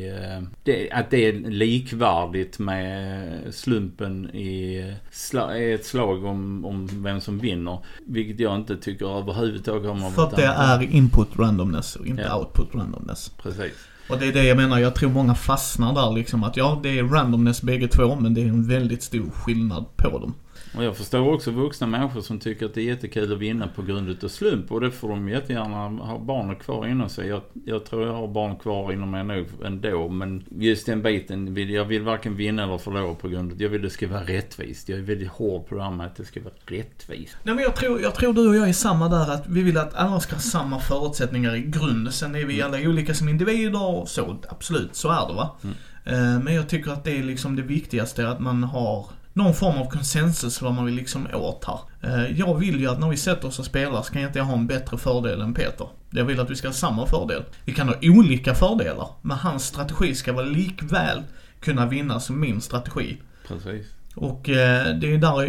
är, 0.07 0.37
eh, 0.37 0.43
det, 0.65 0.91
att 0.91 1.11
det 1.11 1.29
är 1.29 1.33
likvärdigt 1.51 2.59
med 2.59 3.55
slumpen 3.55 4.31
i 4.35 4.95
sla, 5.11 5.59
är 5.59 5.75
ett 5.75 5.87
slag 5.87 6.25
om, 6.25 6.65
om 6.65 6.89
vem 6.93 7.21
som 7.21 7.39
vinner. 7.39 7.79
Vilket 8.07 8.41
jag 8.41 8.57
inte 8.57 8.77
tycker 8.77 9.19
överhuvudtaget 9.19 9.89
har 9.89 9.95
med 9.95 10.13
för 10.13 10.23
att 10.23 10.37
det 10.37 10.45
är 10.45 10.83
input 10.83 11.29
randomness 11.39 11.97
och 11.97 12.07
inte 12.07 12.23
Ja. 12.23 12.39
output 12.39 12.75
randomness. 12.75 13.29
Precis. 13.43 13.73
Och 14.09 14.19
det 14.19 14.27
är 14.29 14.33
det 14.33 14.45
jag 14.45 14.57
menar, 14.57 14.79
jag 14.79 14.95
tror 14.95 15.11
många 15.11 15.35
fastnar 15.35 15.95
där 15.95 16.13
liksom 16.13 16.45
att 16.45 16.57
ja, 16.57 16.81
det 16.83 16.99
är 16.99 17.05
randomness 17.05 17.63
bägge 17.63 17.89
två 17.89 18.17
men 18.17 18.35
det 18.35 18.41
är 18.43 18.47
en 18.47 18.69
väldigt 18.69 19.03
stor 19.03 19.31
skillnad 19.31 19.85
på 19.97 20.19
dem. 20.19 20.35
Och 20.77 20.85
jag 20.85 20.97
förstår 20.97 21.35
också 21.35 21.51
vuxna 21.51 21.87
människor 21.87 22.21
som 22.21 22.39
tycker 22.39 22.67
att 22.67 22.75
det 22.75 22.81
är 22.81 22.85
jättekul 22.85 23.33
att 23.33 23.39
vinna 23.39 23.69
på 23.69 23.83
grund 23.83 24.09
utav 24.09 24.29
slump. 24.29 24.73
Och 24.73 24.81
det 24.81 24.91
får 24.91 25.09
de 25.09 25.29
jättegärna 25.29 26.05
ha 26.05 26.19
barnet 26.19 26.59
kvar 26.59 26.87
inom 26.87 27.09
sig. 27.09 27.29
Jag, 27.29 27.43
jag 27.65 27.85
tror 27.85 28.07
jag 28.07 28.13
har 28.13 28.29
barn 28.29 28.57
kvar 28.57 28.93
inom 28.93 29.11
mig 29.11 29.25
nog 29.25 29.47
ändå. 29.65 30.09
Men 30.09 30.45
just 30.59 30.87
den 30.87 31.03
biten, 31.03 31.55
vill, 31.55 31.71
jag 31.71 31.85
vill 31.85 32.03
varken 32.03 32.37
vinna 32.37 32.63
eller 32.63 32.79
förlora 32.79 33.15
på 33.15 33.29
grund 33.29 33.53
av 33.53 33.63
Jag 33.63 33.69
vill 33.69 33.83
det 33.83 33.91
ska 33.91 34.09
vara 34.09 34.25
rättvist. 34.25 34.89
Jag 34.89 34.99
är 34.99 35.03
väldigt 35.03 35.29
hård 35.29 35.67
på 35.69 35.75
det 35.75 35.83
här 35.83 35.91
med 35.91 36.07
att 36.07 36.17
det 36.17 36.25
ska 36.25 36.41
vara 36.41 36.55
rättvist. 36.67 37.37
Nej 37.43 37.55
men 37.55 37.65
jag 37.65 37.77
tror, 37.77 38.01
jag 38.01 38.15
tror 38.15 38.33
du 38.33 38.49
och 38.49 38.57
jag 38.57 38.69
är 38.69 38.73
samma 38.73 39.09
där 39.09 39.35
att 39.35 39.49
vi 39.49 39.63
vill 39.63 39.79
att 39.79 39.95
alla 39.95 40.21
ska 40.21 40.35
ha 40.35 40.41
samma 40.41 40.81
förutsättningar 40.81 41.55
i 41.55 41.61
grund. 41.61 42.15
Sen 42.15 42.35
är 42.35 42.45
vi 42.45 42.63
alla 42.63 42.79
olika 42.81 43.15
som 43.15 43.29
individer 43.29 43.83
och 43.83 44.09
så, 44.09 44.37
absolut, 44.49 44.97
så 44.97 45.09
är 45.09 45.29
det 45.29 45.35
va. 45.35 45.57
Mm. 45.63 45.77
Eh, 46.05 46.45
Men 46.45 46.55
jag 46.55 46.69
tycker 46.69 46.91
att 46.91 47.05
det 47.05 47.19
är 47.19 47.23
liksom 47.23 47.57
det 47.57 47.63
viktigaste 47.63 48.29
att 48.29 48.41
man 48.41 48.65
har 48.65 49.07
någon 49.33 49.55
form 49.55 49.77
av 49.77 49.91
konsensus 49.91 50.63
vad 50.63 50.75
man 50.75 50.85
vill 50.85 50.95
liksom 50.95 51.27
åt 51.35 51.65
här. 51.65 51.79
Eh, 52.03 52.39
Jag 52.39 52.59
vill 52.59 52.81
ju 52.81 52.87
att 52.91 53.01
när 53.01 53.09
vi 53.09 53.17
sätter 53.17 53.49
oss 53.49 53.59
och 53.59 53.65
spelar 53.65 54.03
så 54.03 54.13
kan 54.13 54.23
jag 54.23 54.29
inte 54.29 54.41
ha 54.41 54.55
en 54.55 54.67
bättre 54.67 54.99
fördel 54.99 55.41
än 55.41 55.55
Peter. 55.55 55.87
Jag 56.11 56.25
vill 56.25 56.41
att 56.41 56.51
vi 56.51 56.57
ska 56.57 56.69
ha 56.69 56.73
samma 56.73 57.07
fördel. 57.07 57.43
Vi 57.65 57.73
kan 57.73 57.89
ha 57.89 57.95
olika 58.03 58.55
fördelar, 58.55 59.09
men 59.23 59.37
hans 59.37 59.65
strategi 59.67 60.15
ska 60.15 60.33
vara 60.33 60.47
likväl 60.47 61.23
kunna 61.61 61.87
vinna 61.87 62.21
som 62.21 62.41
min 62.41 62.61
strategi. 62.61 63.17
Precis. 63.49 63.87
Och 64.15 64.49
eh, 64.49 64.95
det 64.97 65.15
är 65.15 65.19
där 65.19 65.49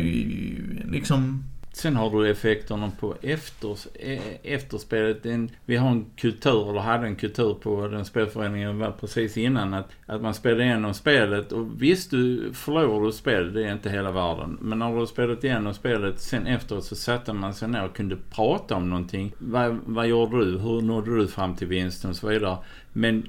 liksom 0.91 1.43
Sen 1.75 1.95
har 1.95 2.09
du 2.09 2.29
effekterna 2.29 2.91
på 2.99 3.15
efters, 3.21 3.87
e-, 3.99 4.37
efterspelet. 4.43 5.25
En, 5.25 5.49
vi 5.65 5.75
har 5.75 5.89
en 5.89 6.05
kultur, 6.15 6.69
eller 6.69 6.79
hade 6.79 7.07
en 7.07 7.15
kultur 7.15 7.53
på 7.53 7.87
den 7.87 8.05
spelföreningen 8.05 8.69
jag 8.69 8.75
var 8.75 8.91
precis 8.91 9.37
innan. 9.37 9.73
Att, 9.73 9.89
att 10.05 10.21
man 10.21 10.33
spelar 10.33 10.61
igenom 10.61 10.93
spelet 10.93 11.51
och 11.51 11.81
visst 11.81 12.11
du 12.11 12.53
förlorar 12.53 13.05
du 13.05 13.11
spel, 13.11 13.53
det 13.53 13.63
är 13.63 13.71
inte 13.73 13.89
hela 13.89 14.11
världen. 14.11 14.57
Men 14.61 14.79
när 14.79 14.91
du 14.91 14.97
har 14.97 15.05
spelat 15.05 15.43
igenom 15.43 15.73
spelet 15.73 16.19
sen 16.19 16.47
efteråt 16.47 16.85
så 16.85 16.95
satte 16.95 17.33
man 17.33 17.53
sig 17.53 17.67
ner 17.67 17.85
och 17.85 17.95
kunde 17.95 18.17
prata 18.29 18.75
om 18.75 18.89
någonting. 18.89 19.33
Vad, 19.37 19.79
vad 19.85 20.07
gjorde 20.07 20.45
du? 20.45 20.57
Hur 20.57 20.81
nådde 20.81 21.17
du 21.17 21.27
fram 21.27 21.55
till 21.55 21.67
vinsten 21.67 22.09
och 22.09 22.15
så 22.15 22.27
vidare. 22.27 22.57
Men 22.93 23.27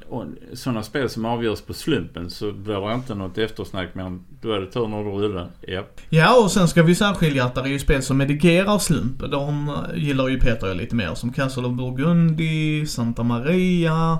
sådana 0.52 0.82
spel 0.82 1.08
som 1.08 1.24
avgörs 1.24 1.60
på 1.60 1.74
slumpen 1.74 2.30
så 2.30 2.52
blir 2.52 2.88
det 2.88 2.94
inte 2.94 3.14
något 3.14 3.38
eftersnack 3.38 3.94
med 3.94 4.04
om 4.04 4.24
då 4.40 4.52
är 4.52 4.60
det 4.60 4.66
tur 4.66 4.88
när 4.88 5.04
du 5.04 5.10
rullar. 5.10 5.48
Japp. 5.68 6.00
Ja, 6.08 6.42
och 6.44 6.50
sen 6.50 6.68
ska 6.68 6.82
vi 6.82 6.94
särskilja 6.94 7.44
att 7.44 7.54
det 7.54 7.60
är 7.60 7.66
ju 7.66 7.78
spel 7.78 8.02
som 8.02 8.16
medigerar 8.16 8.78
slump. 8.78 9.30
De 9.30 9.76
gillar 9.94 10.28
ju 10.28 10.40
Peter 10.40 10.66
jag 10.66 10.76
lite 10.76 10.94
mer. 10.94 11.14
Som 11.14 11.32
Castle 11.32 11.66
of 11.66 11.72
Burgundy, 11.72 12.86
Santa 12.86 13.22
Maria. 13.22 14.18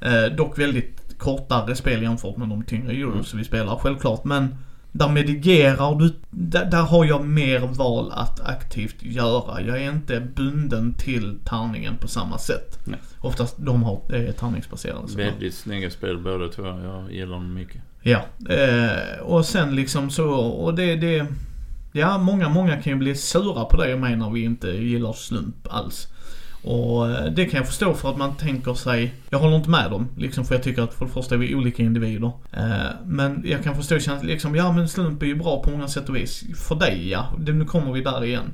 Eh, 0.00 0.36
dock 0.36 0.58
väldigt 0.58 1.18
kortare 1.18 1.76
spel 1.76 2.02
jämfört 2.02 2.36
med 2.36 2.48
de 2.48 2.64
tyngre 2.64 2.92
Euros 2.92 3.34
vi 3.34 3.44
spelar 3.44 3.76
självklart. 3.76 4.24
Men 4.24 4.56
där 4.92 5.08
medigerar 5.08 5.94
du, 5.94 6.14
där, 6.30 6.64
där 6.64 6.82
har 6.82 7.04
jag 7.04 7.26
mer 7.26 7.60
val 7.60 8.12
att 8.12 8.40
aktivt 8.40 9.02
göra. 9.02 9.60
Jag 9.60 9.82
är 9.82 9.90
inte 9.90 10.20
bunden 10.20 10.94
till 10.94 11.38
tärningen 11.44 11.96
på 11.96 12.08
samma 12.08 12.38
sätt. 12.38 12.78
Nej. 12.84 12.98
Oftast 13.18 13.56
de 13.58 13.82
har, 13.82 14.00
det 14.08 14.28
är 14.28 14.32
tärningsbaserade. 14.32 15.16
Väldigt 15.16 15.54
snygga 15.54 15.90
spel 15.90 16.18
båda 16.18 16.48
två. 16.48 16.62
Jag 16.62 17.12
gillar 17.12 17.32
dem 17.32 17.54
mycket. 17.54 17.82
Ja, 18.02 18.22
eh, 18.48 19.20
och 19.22 19.46
sen 19.46 19.74
liksom 19.74 20.10
så, 20.10 20.30
och 20.34 20.74
det, 20.74 20.96
det, 20.96 21.26
ja 21.92 22.18
många, 22.18 22.48
många 22.48 22.82
kan 22.82 22.92
ju 22.92 22.98
bli 22.98 23.14
sura 23.14 23.64
på 23.64 23.76
dig 23.76 23.94
och 23.94 24.00
mig 24.00 24.16
när 24.16 24.30
vi 24.30 24.44
inte 24.44 24.68
gillar 24.68 25.12
slump 25.12 25.66
alls. 25.70 26.08
Och 26.62 27.10
eh, 27.10 27.32
det 27.32 27.44
kan 27.44 27.58
jag 27.58 27.66
förstå 27.66 27.94
för 27.94 28.10
att 28.10 28.16
man 28.16 28.36
tänker 28.36 28.74
sig, 28.74 29.14
jag 29.30 29.38
håller 29.38 29.56
inte 29.56 29.70
med 29.70 29.90
dem, 29.90 30.08
liksom 30.16 30.44
för 30.44 30.54
jag 30.54 30.62
tycker 30.62 30.82
att 30.82 30.94
för 30.94 31.04
det 31.04 31.10
första 31.10 31.34
är 31.34 31.38
vi 31.38 31.54
olika 31.54 31.82
individer. 31.82 32.32
Eh, 32.52 32.90
men 33.06 33.42
jag 33.46 33.64
kan 33.64 33.76
förstå 33.76 33.98
känslan 33.98 34.26
liksom, 34.26 34.54
ja 34.54 34.72
men 34.72 34.88
slump 34.88 35.22
är 35.22 35.26
ju 35.26 35.34
bra 35.34 35.62
på 35.62 35.70
många 35.70 35.88
sätt 35.88 36.08
och 36.08 36.16
vis. 36.16 36.44
För 36.68 36.74
dig 36.74 37.10
ja, 37.10 37.32
det, 37.38 37.52
nu 37.52 37.64
kommer 37.64 37.92
vi 37.92 38.00
där 38.02 38.24
igen. 38.24 38.52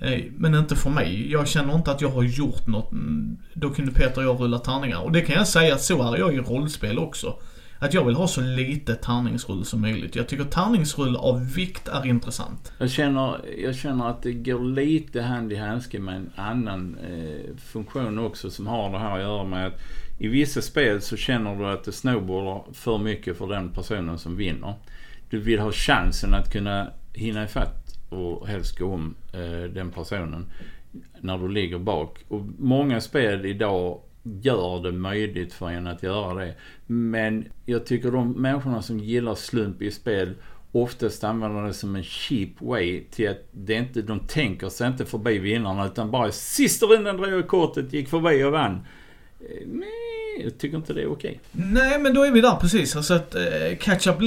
Eh, 0.00 0.20
men 0.36 0.54
inte 0.54 0.76
för 0.76 0.90
mig. 0.90 1.32
Jag 1.32 1.48
känner 1.48 1.74
inte 1.74 1.90
att 1.90 2.00
jag 2.00 2.10
har 2.10 2.22
gjort 2.22 2.66
något. 2.66 2.92
Mm, 2.92 3.36
då 3.54 3.70
kunde 3.70 3.92
Peter 3.92 4.18
och 4.18 4.24
jag 4.24 4.40
rulla 4.40 4.58
tärningar. 4.58 4.98
Och 4.98 5.12
det 5.12 5.20
kan 5.20 5.36
jag 5.36 5.48
säga 5.48 5.74
att 5.74 5.82
så 5.82 6.12
är 6.12 6.18
jag 6.18 6.34
i 6.34 6.38
rollspel 6.38 6.98
också. 6.98 7.34
Att 7.82 7.94
jag 7.94 8.04
vill 8.04 8.14
ha 8.14 8.28
så 8.28 8.40
lite 8.40 8.94
tärningsrull 8.94 9.64
som 9.64 9.80
möjligt. 9.80 10.16
Jag 10.16 10.28
tycker 10.28 10.44
tärningsrull 10.44 11.16
av 11.16 11.54
vikt 11.54 11.88
är 11.88 12.06
intressant. 12.06 12.72
Jag 12.78 12.90
känner, 12.90 13.40
jag 13.58 13.74
känner 13.74 14.10
att 14.10 14.22
det 14.22 14.32
går 14.32 14.64
lite 14.64 15.22
hand 15.22 15.52
i 15.52 15.56
handske 15.56 15.98
med 15.98 16.16
en 16.16 16.30
annan 16.36 16.98
eh, 16.98 17.56
funktion 17.56 18.18
också 18.18 18.50
som 18.50 18.66
har 18.66 18.90
det 18.90 18.98
här 18.98 19.14
att 19.14 19.20
göra 19.20 19.44
med 19.44 19.66
att 19.66 19.80
i 20.18 20.28
vissa 20.28 20.62
spel 20.62 21.00
så 21.00 21.16
känner 21.16 21.56
du 21.56 21.66
att 21.66 21.84
det 21.84 21.92
snowballar 21.92 22.64
för 22.72 22.98
mycket 22.98 23.38
för 23.38 23.46
den 23.46 23.72
personen 23.72 24.18
som 24.18 24.36
vinner. 24.36 24.74
Du 25.30 25.38
vill 25.38 25.60
ha 25.60 25.72
chansen 25.72 26.34
att 26.34 26.52
kunna 26.52 26.86
hinna 27.12 27.44
ifatt 27.44 27.98
och 28.10 28.48
helst 28.48 28.78
gå 28.78 28.92
om 28.94 29.14
eh, 29.32 29.72
den 29.74 29.90
personen 29.90 30.46
när 31.20 31.38
du 31.38 31.48
ligger 31.48 31.78
bak. 31.78 32.18
Och 32.28 32.42
många 32.58 33.00
spel 33.00 33.46
idag 33.46 34.00
gör 34.22 34.82
det 34.82 34.92
möjligt 34.92 35.52
för 35.52 35.70
en 35.70 35.86
att 35.86 36.02
göra 36.02 36.44
det. 36.44 36.54
Men 36.86 37.44
jag 37.66 37.86
tycker 37.86 38.10
de 38.10 38.32
människorna 38.32 38.82
som 38.82 38.98
gillar 38.98 39.34
slump 39.34 39.82
i 39.82 39.90
spel 39.90 40.34
oftast 40.72 41.24
använder 41.24 41.62
det 41.62 41.74
som 41.74 41.96
en 41.96 42.02
cheap 42.02 42.50
way 42.58 43.04
till 43.10 43.30
att 43.30 43.48
det 43.52 43.74
inte, 43.74 44.02
de 44.02 44.20
tänker 44.20 44.68
sig 44.68 44.86
inte 44.86 45.06
förbi 45.06 45.38
vinnarna 45.38 45.86
utan 45.86 46.10
bara 46.10 46.32
sista 46.32 46.86
rundan 46.86 47.16
drog 47.16 47.32
jag 47.32 47.48
kortet, 47.48 47.92
gick 47.92 48.08
förbi 48.08 48.44
och 48.44 48.52
vann. 48.52 48.86
Eh, 49.40 49.66
nej, 49.66 50.42
jag 50.44 50.58
tycker 50.58 50.76
inte 50.76 50.92
det 50.92 51.02
är 51.02 51.12
okej. 51.12 51.40
Nej, 51.52 51.98
men 52.00 52.14
då 52.14 52.24
är 52.24 52.30
vi 52.30 52.40
där 52.40 52.56
precis. 52.56 52.96
Alltså 52.96 53.14
att 53.14 53.34
eh, 53.34 53.40
catch-up 53.80 54.18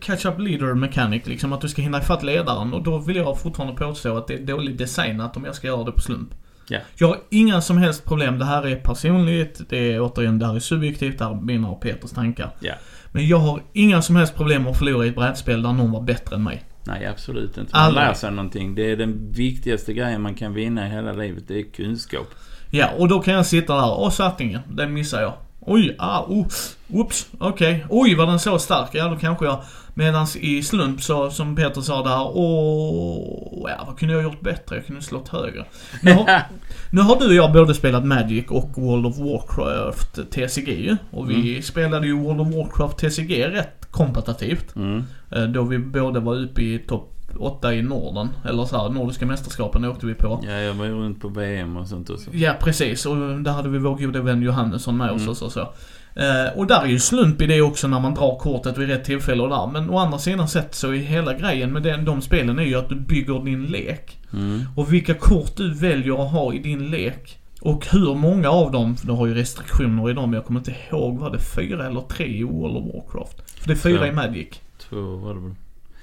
catch-up 0.00 0.38
leader 0.38 0.74
mechanic, 0.74 1.26
liksom 1.26 1.52
att 1.52 1.60
du 1.60 1.68
ska 1.68 1.82
hinna 1.82 1.98
ifatt 1.98 2.22
ledaren. 2.22 2.72
Och 2.72 2.82
då 2.82 2.98
vill 2.98 3.16
jag 3.16 3.40
fortfarande 3.40 3.76
påstå 3.76 4.16
att 4.16 4.26
det 4.26 4.34
är 4.34 4.38
dålig 4.38 4.76
design 4.76 5.20
att 5.20 5.36
om 5.36 5.44
jag 5.44 5.54
ska 5.54 5.66
göra 5.66 5.84
det 5.84 5.92
på 5.92 6.00
slump. 6.00 6.34
Ja. 6.68 6.78
Jag 6.94 7.08
har 7.08 7.18
inga 7.30 7.60
som 7.60 7.78
helst 7.78 8.04
problem. 8.04 8.38
Det 8.38 8.44
här 8.44 8.66
är 8.66 8.76
personligt, 8.76 9.60
det 9.68 9.92
är 9.92 10.00
återigen, 10.00 10.38
det 10.38 10.46
här 10.46 10.56
är 10.56 10.60
subjektivt, 10.60 11.18
det 11.18 11.24
här 11.24 11.32
är 11.32 11.40
mina 11.40 11.68
och 11.68 11.80
Peters 11.80 12.10
tankar. 12.10 12.50
Ja. 12.60 12.74
Men 13.12 13.28
jag 13.28 13.38
har 13.38 13.62
inga 13.72 14.02
som 14.02 14.16
helst 14.16 14.34
problem 14.34 14.66
att 14.66 14.78
förlora 14.78 15.06
i 15.06 15.08
ett 15.08 15.14
brädspel 15.14 15.62
där 15.62 15.72
någon 15.72 15.92
var 15.92 16.02
bättre 16.02 16.36
än 16.36 16.42
mig. 16.42 16.64
Nej, 16.86 17.06
absolut 17.06 17.58
inte. 17.58 17.74
Man 17.74 17.82
Aldrig. 17.82 18.06
lär 18.06 18.14
sig 18.14 18.30
någonting. 18.30 18.74
Det 18.74 18.90
är 18.92 18.96
den 18.96 19.32
viktigaste 19.32 19.92
grejen 19.92 20.22
man 20.22 20.34
kan 20.34 20.54
vinna 20.54 20.86
i 20.86 20.90
hela 20.90 21.12
livet. 21.12 21.44
Det 21.48 21.58
är 21.58 21.62
kunskap. 21.62 22.26
Ja, 22.70 22.90
och 22.98 23.08
då 23.08 23.20
kan 23.20 23.34
jag 23.34 23.46
sitta 23.46 23.74
där. 23.74 24.00
Åh, 24.00 24.10
sattningen. 24.10 24.60
Den 24.68 24.92
missar 24.92 25.22
jag. 25.22 25.32
Oj, 25.60 25.96
ah, 25.98 26.20
oh, 26.20 26.46
oops, 26.88 27.28
okej. 27.38 27.86
Oj, 27.90 28.14
var 28.14 28.26
den 28.26 28.38
så 28.38 28.58
stark? 28.58 28.90
Ja, 28.92 29.08
då 29.08 29.16
kanske 29.16 29.44
jag... 29.44 29.62
Medans 29.98 30.36
i 30.36 30.62
slump 30.62 31.02
så, 31.02 31.30
som 31.30 31.56
Peter 31.56 31.80
sa 31.80 32.02
där, 32.02 32.30
åh, 32.34 33.70
ja, 33.70 33.84
vad 33.86 33.98
kunde 33.98 34.14
jag 34.14 34.22
gjort 34.22 34.40
bättre? 34.40 34.76
Jag 34.76 34.86
kunde 34.86 35.02
slått 35.02 35.28
högre. 35.28 35.64
Nu 36.02 36.12
har, 36.12 36.42
nu 36.92 37.00
har 37.00 37.16
du 37.20 37.26
och 37.26 37.34
jag 37.34 37.52
både 37.52 37.74
spelat 37.74 38.04
Magic 38.04 38.44
och 38.48 38.70
World 38.76 39.06
of 39.06 39.18
Warcraft 39.18 40.30
TCG 40.30 40.68
ju. 40.68 40.96
Och 41.10 41.30
vi 41.30 41.62
spelade 41.62 42.06
ju 42.06 42.12
World 42.18 42.40
of 42.40 42.54
Warcraft 42.54 42.98
TCG 42.98 43.44
rätt 43.46 43.86
kompetitivt. 43.90 44.76
Mm. 44.76 45.04
Eh, 45.30 45.42
Då 45.44 45.62
vi 45.62 45.78
båda 45.78 46.20
var 46.20 46.34
uppe 46.36 46.62
i 46.62 46.78
topp 46.78 47.12
8 47.38 47.74
i 47.74 47.82
Norden. 47.82 48.28
Eller 48.44 48.64
så 48.64 48.78
här, 48.82 48.88
Nordiska 48.88 49.26
mästerskapen 49.26 49.84
åkte 49.84 50.06
vi 50.06 50.14
på. 50.14 50.40
Ja, 50.46 50.52
jag 50.52 50.74
var 50.74 50.84
ju 50.84 50.92
runt 50.94 51.20
på 51.20 51.28
VM 51.28 51.76
och 51.76 51.88
sånt 51.88 52.10
också. 52.10 52.30
Ja, 52.32 52.54
precis. 52.60 53.06
Och 53.06 53.16
där 53.40 53.52
hade 53.52 53.68
vi 53.68 53.78
vår 53.78 53.96
gode 53.96 54.20
vän 54.20 54.42
Johannesson 54.42 54.96
med 54.96 55.10
oss 55.10 55.20
Mm. 55.20 55.30
och 55.30 55.36
så. 55.52 55.68
Eh, 56.16 56.58
och 56.58 56.66
där 56.66 56.82
är 56.82 56.86
ju 56.86 56.98
slump 56.98 57.42
i 57.42 57.46
det 57.46 57.60
också 57.60 57.88
när 57.88 58.00
man 58.00 58.14
drar 58.14 58.38
kortet 58.38 58.78
vid 58.78 58.88
rätt 58.88 59.04
tillfälle 59.04 59.42
och 59.42 59.48
där. 59.48 59.66
Men 59.66 59.90
å 59.90 59.98
andra 59.98 60.18
sidan 60.18 60.48
sett 60.48 60.74
så 60.74 60.90
är 60.90 60.96
hela 60.96 61.34
grejen 61.34 61.72
med 61.72 61.82
den, 61.82 62.04
de 62.04 62.22
spelen 62.22 62.58
är 62.58 62.62
ju 62.62 62.74
att 62.74 62.88
du 62.88 62.94
bygger 62.94 63.44
din 63.44 63.64
lek. 63.66 64.18
Mm. 64.32 64.64
Och 64.76 64.92
vilka 64.92 65.14
kort 65.14 65.56
du 65.56 65.74
väljer 65.74 66.24
att 66.24 66.32
ha 66.32 66.54
i 66.54 66.58
din 66.58 66.90
lek. 66.90 67.38
Och 67.60 67.86
hur 67.86 68.14
många 68.14 68.48
av 68.50 68.72
dem, 68.72 68.96
för 68.96 69.06
du 69.06 69.12
har 69.12 69.26
ju 69.26 69.34
restriktioner 69.34 70.10
i 70.10 70.12
dem, 70.12 70.32
jag 70.32 70.44
kommer 70.44 70.60
inte 70.60 70.74
ihåg, 70.90 71.18
var 71.18 71.30
det 71.30 71.38
fyra 71.38 71.86
eller 71.86 72.00
tre 72.00 72.26
i 72.26 72.42
World 72.44 72.76
of 72.76 72.84
Warcraft? 72.94 73.50
För 73.60 73.68
det 73.68 73.74
är 73.74 73.76
fyra 73.76 73.98
Två. 73.98 74.06
i 74.06 74.12
Magic. 74.12 74.48
Två 74.78 75.16
var 75.16 75.34
det 75.34 75.40
väl? 75.40 75.54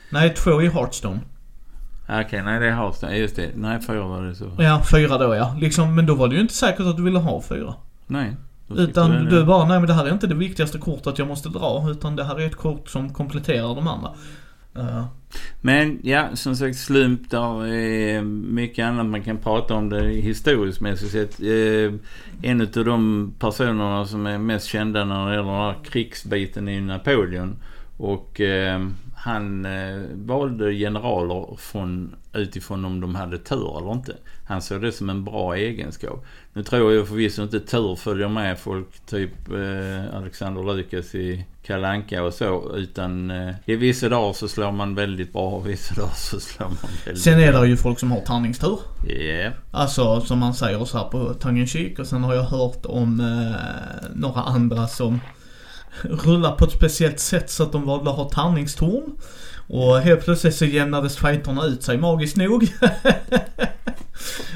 Nej, 0.10 0.30
två 0.30 0.62
i 0.62 0.69
Hearthstone. 0.69 1.19
Ah, 2.08 2.21
Okej, 2.21 2.43
nej 2.43 2.60
det 2.60 2.67
är 2.67 2.76
Hearthstone. 2.76 3.17
Just 3.17 3.36
det. 3.36 3.49
Nej, 3.56 3.80
fyra 3.88 4.08
var 4.08 4.21
det 4.21 4.36
så. 4.36 4.52
Ja, 4.58 4.84
fyra 4.91 5.17
då 5.17 5.36
ja. 5.36 5.56
Liksom, 5.60 5.95
men 5.95 6.06
då 6.06 6.15
var 6.15 6.28
det 6.28 6.36
ju 6.36 6.41
inte 6.41 6.54
säkert 6.54 6.86
att 6.86 6.97
du 6.97 7.04
ville 7.04 7.19
ha 7.19 7.41
fyra. 7.41 7.73
Nej. 8.08 8.36
Utan 8.69 9.26
du 9.26 9.45
bara, 9.45 9.67
nej 9.67 9.80
men 9.80 9.88
det 9.88 9.93
här 9.93 10.06
är 10.06 10.13
inte 10.13 10.28
det 10.28 10.36
viktigaste 10.36 10.78
kortet 10.78 11.19
jag 11.19 11.28
måste 11.28 11.49
dra. 11.49 11.88
Utan 11.89 12.15
det 12.15 12.23
här 12.23 12.39
är 12.39 12.47
ett 12.47 12.56
kort 12.56 12.89
som 12.89 13.13
kompletterar 13.13 13.76
de 13.76 13.88
andra. 13.88 14.10
Eh, 14.76 15.06
Men 15.62 15.99
ja, 16.04 16.28
som 16.34 16.56
sagt 16.56 16.78
slump 16.78 17.30
där 17.30 17.65
är 17.65 18.21
mycket 18.21 18.86
annat 18.86 19.06
man 19.06 19.23
kan 19.23 19.38
prata 19.38 19.73
om 19.73 19.89
det 19.89 20.10
historiskt 20.10 20.82
mässigt 20.82 21.12
sett. 21.12 21.39
Eh, 21.41 21.93
en 22.41 22.62
av 22.62 22.86
de 22.86 23.34
personerna 23.39 24.06
som 24.06 24.26
är 24.26 24.38
mest 24.38 24.65
kända 24.67 25.06
när 25.06 25.26
det 25.26 25.36
gäller 25.36 25.52
den 25.52 25.62
här 25.62 25.76
krigsbiten 25.84 26.67
är 26.67 26.82
Napoleon. 26.82 27.56
Och 27.97 28.41
eh, 28.41 28.88
han 29.24 29.66
eh, 29.66 30.02
valde 30.14 30.74
generaler 30.74 31.56
från, 31.58 32.16
utifrån 32.34 32.86
om 32.86 33.02
de 33.02 33.16
hade 33.16 33.38
tur 33.38 33.78
eller 33.78 33.92
inte. 33.92 34.16
Han 34.46 34.62
såg 34.62 34.82
det 34.82 34.92
som 34.92 35.10
en 35.10 35.24
bra 35.24 35.56
egenskap. 35.56 36.26
Nu 36.54 36.64
tror 36.64 36.94
jag 36.94 37.08
förvisso 37.08 37.44
inte 37.44 37.60
tur 37.60 37.96
följer 37.96 38.28
med 38.28 38.60
folk 38.60 39.06
typ 39.06 39.50
eh, 39.52 40.16
Alexander 40.16 40.64
Lukas 40.64 41.16
i 41.16 41.46
Kalanka 41.66 42.24
och 42.24 42.34
så. 42.34 42.76
Utan 42.76 43.32
eh, 43.32 43.56
i 43.66 43.76
vissa 43.76 44.10
dagar 44.10 44.34
så 44.34 44.48
slår 44.48 44.72
man 44.72 44.96
väldigt 44.96 45.34
bra 45.34 45.50
och 45.50 45.68
vissa 45.68 45.96
dagar 45.96 46.14
så 46.16 46.40
slår 46.40 46.68
man 46.68 46.78
väldigt 47.06 47.24
sen 47.24 47.40
är 47.40 47.52
bra. 47.52 47.62
det 47.62 47.68
ju 47.68 47.78
folk 47.78 48.00
som 48.00 48.12
har 48.12 48.20
tärningstur. 48.20 48.80
Ja. 49.08 49.52
Alltså 49.72 50.22
som 50.22 50.40
man 50.40 50.54
säger 50.54 50.86
så 50.86 50.98
här 50.98 51.10
på 51.10 51.34
tongue 51.34 51.96
Och 52.00 52.08
sen 52.08 52.24
har 52.24 52.34
jag 52.34 52.44
hört 52.44 52.86
om 52.86 53.20
eh, 53.20 54.10
några 54.16 54.42
andra 54.42 54.88
som 54.88 55.20
rullar 56.02 56.52
på 56.52 56.66
ett 56.66 56.72
speciellt 56.72 57.20
sätt 57.20 57.50
så 57.50 57.64
att 57.64 57.72
de 57.72 57.86
valde 57.86 58.10
att 58.10 58.16
ha 58.16 58.30
tärningstorn. 58.30 59.12
Och 59.68 60.00
helt 60.00 60.26
plötsligt 60.26 60.56
så 60.56 60.66
jämnades 60.66 61.18
fighterna 61.18 61.66
ut 61.66 61.84
sig 61.84 61.98
magiskt 61.98 62.38
nog. 62.38 62.68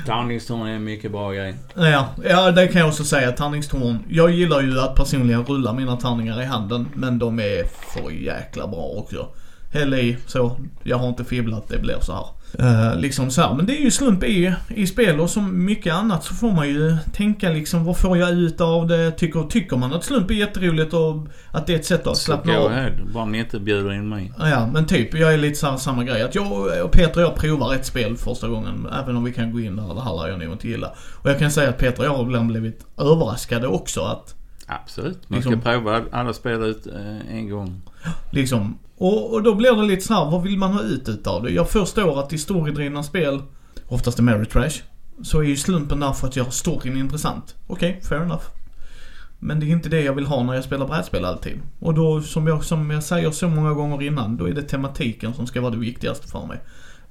Tärningstorn 0.05 0.67
är 0.67 0.71
en 0.71 0.83
mycket 0.83 1.11
bra 1.11 1.31
grej. 1.31 1.55
Ja, 1.75 2.09
ja 2.23 2.51
det 2.51 2.67
kan 2.67 2.79
jag 2.79 2.89
också 2.89 3.03
säga. 3.03 3.31
Tärningstorn. 3.31 3.99
Jag 4.09 4.31
gillar 4.31 4.61
ju 4.61 4.79
att 4.79 4.95
personligen 4.95 5.45
rulla 5.45 5.73
mina 5.73 5.97
tärningar 5.97 6.41
i 6.41 6.45
handen. 6.45 6.87
Men 6.93 7.19
de 7.19 7.39
är 7.39 7.63
för 7.63 8.11
jäkla 8.11 8.67
bra 8.67 8.93
också. 8.95 9.27
Häll 9.73 9.93
i, 9.93 10.17
så. 10.25 10.59
Jag 10.83 10.97
har 10.97 11.07
inte 11.07 11.25
fibblat, 11.25 11.69
det 11.69 11.79
blir 11.79 11.99
så 12.01 12.13
här. 12.13 12.25
Eh, 12.59 12.95
liksom 12.99 13.31
så 13.31 13.41
här. 13.41 13.53
Men 13.53 13.65
det 13.65 13.77
är 13.77 13.81
ju 13.81 13.91
slump 13.91 14.23
i, 14.23 14.53
i 14.67 14.87
spel 14.87 15.19
och 15.19 15.29
som 15.29 15.65
mycket 15.65 15.93
annat 15.93 16.23
så 16.23 16.33
får 16.33 16.51
man 16.51 16.67
ju 16.67 16.97
tänka 17.13 17.49
liksom 17.49 17.85
vad 17.85 17.97
får 17.97 18.17
jag 18.17 18.29
ut 18.31 18.61
av 18.61 18.87
det? 18.87 19.11
Tycker, 19.11 19.43
tycker 19.43 19.77
man 19.77 19.93
att 19.93 20.03
slump 20.03 20.29
är 20.29 20.33
jätteroligt 20.35 20.93
och 20.93 21.27
att 21.51 21.67
det 21.67 21.73
är 21.73 21.77
ett 21.77 21.85
sätt 21.85 22.07
att 22.07 22.17
slappna 22.17 22.57
av? 22.57 22.71
ahead. 22.71 22.91
Bara 23.13 23.25
ni 23.25 23.37
inte 23.39 23.59
bjuder 23.59 23.93
in 23.93 24.09
mig. 24.09 24.33
Ja, 24.39 24.69
men 24.73 24.85
typ. 24.85 25.13
Jag 25.13 25.33
är 25.33 25.37
lite 25.37 25.55
så 25.55 25.67
här, 25.67 25.77
samma 25.77 26.03
grej. 26.03 26.21
Att 26.23 26.35
jag 26.35 26.51
och 26.83 26.91
Peter 26.91 27.17
och 27.23 27.27
jag 27.31 27.35
provar 27.35 27.73
ett 27.75 27.85
spel 27.85 28.17
första 28.17 28.47
gången. 28.47 28.87
Även 29.03 29.17
om 29.17 29.23
vi 29.23 29.33
kan 29.33 29.51
gå 29.51 29.59
in 29.59 29.75
där, 29.75 29.93
det 29.95 30.01
här 30.01 30.15
lär 30.23 30.27
jag 30.29 30.39
nog 30.39 30.51
inte 30.53 30.67
gilla. 30.67 30.91
Och 31.21 31.29
jag 31.29 31.39
kan 31.39 31.51
säga 31.51 31.69
att 31.69 31.77
Peter 31.77 31.99
och 31.99 32.05
jag 32.05 32.13
har 32.17 32.23
ibland 32.23 32.47
blivit 32.47 32.85
överraskade 32.97 33.67
också 33.67 34.01
att 34.01 34.33
Absolut. 34.69 35.29
Man 35.29 35.37
Liksom- 35.39 35.61
ska 35.61 35.71
prova 35.71 36.01
alla 36.11 36.33
spel 36.33 36.63
ut 36.63 36.87
eh, 36.87 37.35
en 37.35 37.49
gång. 37.49 37.81
liksom. 38.31 38.77
Och, 38.97 39.33
och 39.33 39.43
då 39.43 39.55
blir 39.55 39.75
det 39.75 39.83
lite 39.83 40.01
så 40.01 40.13
här, 40.13 40.31
vad 40.31 40.43
vill 40.43 40.57
man 40.57 40.73
ha 40.73 40.81
ut 40.81 41.09
utav 41.09 41.43
det? 41.43 41.51
Jag 41.51 41.69
förstår 41.69 42.19
att 42.19 42.33
i 42.33 42.37
storydrivna 42.37 43.03
spel, 43.03 43.41
oftast 43.87 44.19
är 44.19 44.23
Mary 44.23 44.45
Trash, 44.45 44.81
så 45.23 45.39
är 45.39 45.43
ju 45.43 45.57
slumpen 45.57 45.99
där 45.99 46.13
för 46.13 46.27
att 46.27 46.35
göra 46.35 46.51
storyn 46.51 46.97
intressant. 46.97 47.55
Okej, 47.67 48.01
fair 48.09 48.21
enough. 48.21 48.43
Men 49.39 49.59
det 49.59 49.65
är 49.65 49.67
inte 49.67 49.89
det 49.89 50.01
jag 50.01 50.13
vill 50.13 50.25
ha 50.25 50.43
när 50.43 50.53
jag 50.53 50.63
spelar 50.63 50.87
brädspel 50.87 51.25
alltid. 51.25 51.59
Och 51.79 51.93
då, 51.93 52.21
som 52.21 52.47
jag, 52.47 52.63
som 52.63 52.89
jag 52.89 53.03
säger 53.03 53.31
så 53.31 53.47
många 53.47 53.73
gånger 53.73 54.01
innan, 54.01 54.37
då 54.37 54.49
är 54.49 54.53
det 54.53 54.61
tematiken 54.61 55.33
som 55.33 55.47
ska 55.47 55.61
vara 55.61 55.71
det 55.71 55.77
viktigaste 55.77 56.27
för 56.27 56.45
mig. 56.45 56.59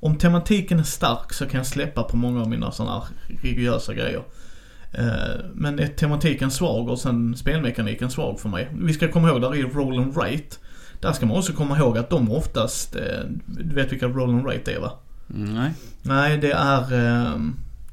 Om 0.00 0.18
tematiken 0.18 0.78
är 0.78 0.82
stark 0.82 1.32
så 1.32 1.46
kan 1.46 1.58
jag 1.58 1.66
släppa 1.66 2.02
på 2.02 2.16
många 2.16 2.40
av 2.40 2.48
mina 2.48 2.70
sådana 2.70 2.94
här 2.94 3.04
rigorösa 3.42 3.94
grejer. 3.94 4.22
Eh, 4.92 5.44
men 5.54 5.78
är 5.78 5.86
tematiken 5.86 6.50
svag 6.50 6.88
och 6.88 6.98
sen 6.98 7.36
spelmekaniken 7.36 8.10
svag 8.10 8.40
för 8.40 8.48
mig. 8.48 8.68
Vi 8.72 8.92
ska 8.92 9.08
komma 9.08 9.28
ihåg, 9.28 9.40
där 9.40 9.54
är 9.54 9.62
roll 9.62 9.98
and 9.98 10.14
write 10.14 10.56
där 11.00 11.12
ska 11.12 11.26
man 11.26 11.36
också 11.36 11.52
komma 11.52 11.78
ihåg 11.78 11.98
att 11.98 12.10
de 12.10 12.30
oftast, 12.30 12.96
eh, 12.96 13.02
du 13.46 13.74
vet 13.74 13.92
vilka 13.92 14.06
roll 14.06 14.30
and 14.30 14.46
rate 14.46 14.72
är 14.72 14.80
va? 14.80 14.92
Mm, 15.34 15.54
nej. 15.54 15.72
Nej, 16.02 16.38
det 16.38 16.52
är 16.52 16.92
eh, 16.92 17.40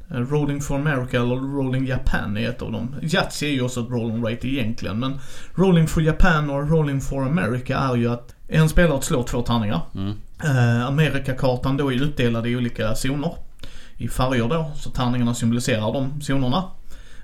Rolling 0.09 0.61
for 0.61 0.75
America 0.75 1.17
eller 1.17 1.35
Rolling 1.35 1.87
Japan 1.87 2.37
är 2.37 2.49
ett 2.49 2.61
av 2.61 2.71
dem. 2.71 2.95
Yatzy 3.01 3.47
är 3.47 3.51
ju 3.51 3.61
också 3.61 3.79
ett 3.79 3.89
roll 3.89 4.11
and 4.11 4.25
rate 4.25 4.47
egentligen 4.47 4.99
men 4.99 5.19
Rolling 5.55 5.87
for 5.87 6.03
Japan 6.03 6.49
och 6.49 6.69
Rolling 6.69 7.01
for 7.01 7.25
America 7.25 7.77
är 7.77 7.95
ju 7.95 8.11
att 8.11 8.35
en 8.47 8.69
spelare 8.69 9.01
slår 9.01 9.23
två 9.23 9.41
tärningar. 9.41 9.81
Mm. 9.95 10.13
Eh, 10.43 10.87
Amerikakartan 10.87 11.77
då 11.77 11.91
är 11.91 12.03
utdelad 12.03 12.47
i 12.47 12.55
olika 12.55 12.95
zoner. 12.95 13.35
I 13.97 14.07
färger 14.07 14.47
då, 14.47 14.71
så 14.75 14.89
tärningarna 14.89 15.33
symboliserar 15.33 15.93
de 15.93 16.21
zonerna. 16.21 16.63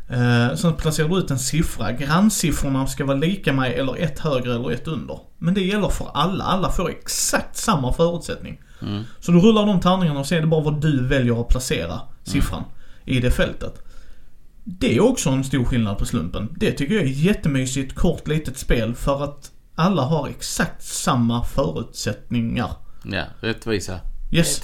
Eh, 0.10 0.56
sen 0.56 0.74
placerar 0.74 1.10
du 1.10 1.18
ut 1.18 1.32
en 1.32 1.40
siffra. 1.40 1.92
Grannsiffrorna 1.92 2.88
ska 2.88 3.06
vara 3.06 3.18
lika 3.18 3.54
med 3.54 3.72
eller 3.72 3.98
ett 3.98 4.20
högre 4.20 4.56
eller 4.56 4.72
ett 4.72 4.88
under. 4.88 5.20
Men 5.38 5.54
det 5.54 5.62
gäller 5.62 5.90
för 5.90 6.08
alla. 6.14 6.44
Alla 6.44 6.72
får 6.72 6.90
exakt 6.90 7.58
samma 7.58 7.94
förutsättning. 7.94 8.62
Mm. 8.82 9.04
Så 9.20 9.32
du 9.32 9.40
rullar 9.40 9.66
de 9.66 9.80
tärningarna 9.80 10.20
och 10.20 10.26
så 10.26 10.36
är 10.36 10.42
det 10.42 10.48
bara 10.48 10.64
vad 10.64 10.82
du 10.82 11.08
väljer 11.08 11.42
att 11.42 11.48
placera 11.48 12.02
siffran 12.24 12.64
i 13.06 13.20
det 13.20 13.32
fältet. 13.32 13.84
Det 14.64 14.96
är 14.96 15.00
också 15.00 15.30
en 15.30 15.44
stor 15.44 15.66
skillnad 15.66 15.98
på 15.98 16.06
slumpen. 16.06 16.56
Det 16.58 16.72
tycker 16.72 16.96
jag 16.96 17.04
är 17.04 17.08
jättemysigt, 17.08 17.96
kort, 17.96 18.28
litet 18.28 18.58
spel 18.58 18.96
för 18.96 19.24
att 19.24 19.52
alla 19.76 20.02
har 20.02 20.28
exakt 20.28 20.84
samma 20.84 21.44
förutsättningar. 21.44 22.70
Ja, 23.04 23.24
rättvisa. 23.42 24.00
Yes. 24.32 24.62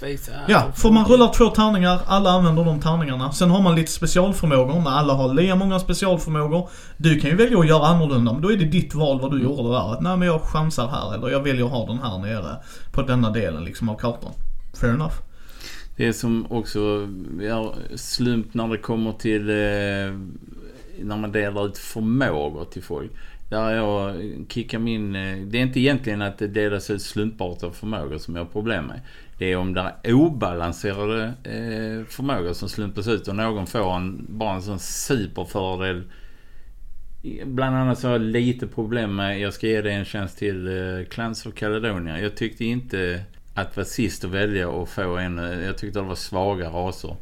Ja, 0.48 0.72
för 0.76 0.92
man 0.92 1.06
rullar 1.06 1.34
två 1.34 1.50
tärningar, 1.50 2.00
alla 2.08 2.30
använder 2.30 2.66
de 2.66 2.82
tärningarna. 2.82 3.32
Sen 3.32 3.50
har 3.50 3.62
man 3.62 3.76
lite 3.76 3.92
specialförmågor, 3.92 4.74
men 4.76 4.88
alla 4.88 5.14
har 5.14 5.34
lika 5.34 5.56
många 5.56 5.80
specialförmågor. 5.80 6.70
Du 6.98 7.20
kan 7.20 7.30
ju 7.30 7.36
välja 7.36 7.60
att 7.60 7.68
göra 7.68 7.88
annorlunda, 7.88 8.34
men 8.34 8.42
då 8.42 8.52
är 8.52 8.58
det 8.58 8.66
ditt 8.66 8.96
val 8.96 9.22
vad 9.22 9.32
du 9.32 9.38
Mm. 9.40 9.50
gjorde 9.52 9.70
där. 9.70 9.94
Att 9.94 10.02
nej 10.02 10.18
men 10.18 10.28
jag 10.28 10.42
chansar 10.42 10.88
här, 10.88 11.14
eller 11.16 11.30
jag 11.30 11.40
väljer 11.44 11.66
att 11.66 11.72
ha 11.72 11.86
den 11.88 12.00
här 12.00 12.18
nere 12.18 12.56
på 12.92 13.02
denna 13.02 13.30
delen 13.30 13.64
liksom 13.64 13.90
av 13.90 13.96
kartan. 13.98 14.32
Fair 14.82 14.90
enough. 14.94 15.14
Det 15.98 16.08
är 16.08 16.14
som 16.14 16.46
också, 16.50 16.80
har 17.52 17.96
slump 17.98 18.54
när 18.54 18.68
det 18.68 18.78
kommer 18.78 19.12
till 19.12 19.50
eh, 19.50 19.56
när 21.04 21.18
man 21.18 21.32
delar 21.32 21.66
ut 21.66 21.78
förmågor 21.78 22.66
till 22.66 22.84
folk. 22.84 23.12
Där 23.50 23.72
jag 23.72 24.16
kickar 24.50 24.80
min, 24.80 25.16
eh, 25.16 25.38
det 25.38 25.58
är 25.58 25.62
inte 25.62 25.80
egentligen 25.80 26.22
att 26.22 26.38
det 26.38 26.48
delas 26.48 26.90
ut 26.90 27.02
slumpartade 27.02 27.74
förmågor 27.74 28.18
som 28.18 28.36
jag 28.36 28.44
har 28.44 28.52
problem 28.52 28.86
med. 28.86 29.02
Det 29.38 29.52
är 29.52 29.58
om 29.58 29.74
det 29.74 29.94
är 30.04 30.14
obalanserade 30.14 31.24
eh, 31.44 32.06
förmågor 32.08 32.54
som 32.54 32.70
slumpas 32.70 33.08
ut 33.08 33.28
och 33.28 33.36
någon 33.36 33.68
får 33.68 33.96
en, 33.96 34.26
bara 34.30 34.56
en 34.56 34.62
sån 34.62 34.80
superfördel. 34.80 36.04
Bland 37.46 37.76
annat 37.76 38.00
så 38.00 38.08
har 38.08 38.14
jag 38.14 38.22
lite 38.22 38.68
problem 38.68 39.16
med, 39.16 39.40
jag 39.40 39.54
ska 39.54 39.68
ge 39.68 39.82
dig 39.82 39.94
en 39.94 40.06
chans 40.06 40.36
till 40.36 40.68
eh, 40.68 41.06
Clans 41.10 41.46
of 41.46 41.54
Caledonia. 41.54 42.22
Jag 42.22 42.38
tyckte 42.38 42.66
inte 42.66 43.24
att 43.54 43.78
vara 43.78 43.86
sist 43.86 44.24
att 44.26 44.32
välja 44.32 44.70
och 44.70 44.90
få 44.90 45.18
en, 45.18 45.40
eh, 45.40 45.66
jag 45.66 45.78
tyckte 45.78 46.00
det 46.00 46.06
var 46.06 46.16
svaga 46.16 46.70
raser. 46.70 47.16